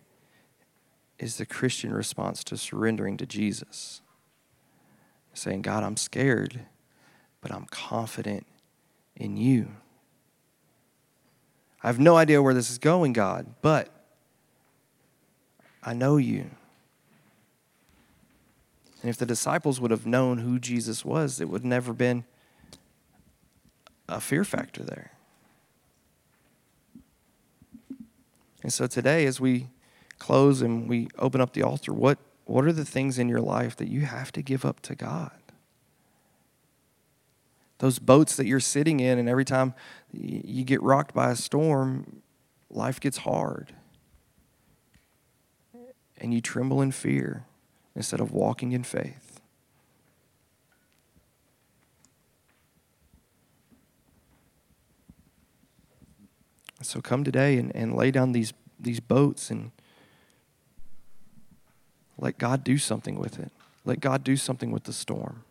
is 1.21 1.37
the 1.37 1.47
Christian 1.47 1.95
response 1.95 2.43
to 2.43 2.57
surrendering 2.57 3.17
to 3.17 3.25
Jesus. 3.25 4.01
Saying, 5.35 5.63
God, 5.63 5.85
I'm 5.85 5.97
scared, 5.97 6.63
but 7.41 7.53
I'm 7.53 7.67
confident 7.67 8.45
in 9.15 9.37
you. 9.37 9.69
I 11.81 11.87
have 11.87 12.01
no 12.01 12.17
idea 12.17 12.43
where 12.43 12.55
this 12.55 12.73
is 12.73 12.79
going, 12.79 13.13
God, 13.13 13.47
but 13.63 13.89
I 15.81 15.95
know 15.95 16.17
you. 16.17 16.51
And 19.03 19.11
if 19.11 19.17
the 19.17 19.27
disciples 19.27 19.81
would 19.81 19.91
have 19.91 20.07
known 20.07 20.39
who 20.39 20.61
Jesus 20.61 21.05
was, 21.05 21.41
it 21.41 21.49
would 21.49 21.65
never 21.65 21.93
been 21.93 22.25
a 24.09 24.21
fear 24.21 24.45
factor 24.45 24.85
there. 24.85 25.11
And 28.63 28.73
so 28.73 28.87
today, 28.87 29.27
as 29.27 29.41
we 29.41 29.71
close 30.21 30.63
and 30.63 30.89
we 30.89 31.09
open 31.19 31.41
up 31.41 31.53
the 31.53 31.65
altar, 31.65 31.93
what, 31.93 32.19
what 32.45 32.65
are 32.65 32.73
the 32.73 32.85
things 32.85 33.19
in 33.19 33.29
your 33.29 33.41
life 33.41 33.75
that 33.77 33.89
you 33.89 34.03
have 34.03 34.31
to 34.33 34.43
give 34.43 34.65
up 34.65 34.79
to 34.83 34.95
God? 34.95 35.33
Those 37.79 37.99
boats 37.99 38.37
that 38.37 38.47
you're 38.47 38.61
sitting 38.61 39.01
in, 39.01 39.19
and 39.19 39.29
every 39.29 39.45
time 39.45 39.75
you 40.13 40.63
get 40.63 40.81
rocked 40.81 41.13
by 41.13 41.33
a 41.33 41.37
storm, 41.37 42.23
life 42.71 43.01
gets 43.01 43.19
hard. 43.19 43.75
And 46.19 46.33
you 46.33 46.41
tremble 46.41 46.81
in 46.81 46.93
fear 46.93 47.47
instead 47.95 48.21
of 48.21 48.33
walking 48.33 48.73
in 48.73 48.83
faith. 48.83 49.41
So 56.81 57.01
come 57.01 57.23
today 57.25 57.59
and, 57.59 57.75
and 57.77 57.95
lay 57.95 58.11
down 58.11 58.33
these, 58.33 58.53
these 58.79 59.01
boats 59.01 59.51
and 59.51 59.71
let 62.19 62.39
God 62.39 62.65
do 62.65 62.79
something 62.79 63.19
with 63.19 63.39
it. 63.39 63.53
Let 63.85 64.01
God 64.01 64.25
do 64.25 64.37
something 64.37 64.71
with 64.71 64.85
the 64.85 64.93
storm. 64.93 65.45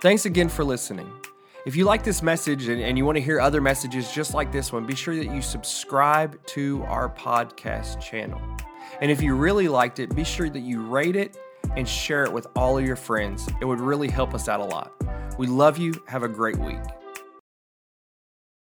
Thanks 0.00 0.26
again 0.26 0.48
for 0.48 0.64
listening. 0.64 1.10
If 1.66 1.76
you 1.76 1.84
like 1.84 2.02
this 2.02 2.22
message 2.22 2.68
and, 2.68 2.80
and 2.80 2.96
you 2.96 3.04
want 3.04 3.16
to 3.16 3.22
hear 3.22 3.40
other 3.40 3.60
messages 3.60 4.12
just 4.12 4.32
like 4.32 4.52
this 4.52 4.72
one, 4.72 4.86
be 4.86 4.94
sure 4.94 5.16
that 5.16 5.26
you 5.26 5.42
subscribe 5.42 6.38
to 6.46 6.82
our 6.84 7.08
podcast 7.08 8.00
channel. 8.00 8.40
And 9.00 9.10
if 9.10 9.22
you 9.22 9.34
really 9.34 9.68
liked 9.68 9.98
it, 9.98 10.14
be 10.14 10.24
sure 10.24 10.50
that 10.50 10.60
you 10.60 10.86
rate 10.86 11.16
it 11.16 11.36
and 11.76 11.88
share 11.88 12.24
it 12.24 12.32
with 12.32 12.46
all 12.56 12.78
of 12.78 12.84
your 12.84 12.96
friends. 12.96 13.48
It 13.60 13.64
would 13.64 13.80
really 13.80 14.08
help 14.08 14.34
us 14.34 14.48
out 14.48 14.60
a 14.60 14.64
lot. 14.64 14.92
We 15.38 15.46
love 15.46 15.78
you. 15.78 15.94
Have 16.06 16.22
a 16.22 16.28
great 16.28 16.56
week. 16.56 16.78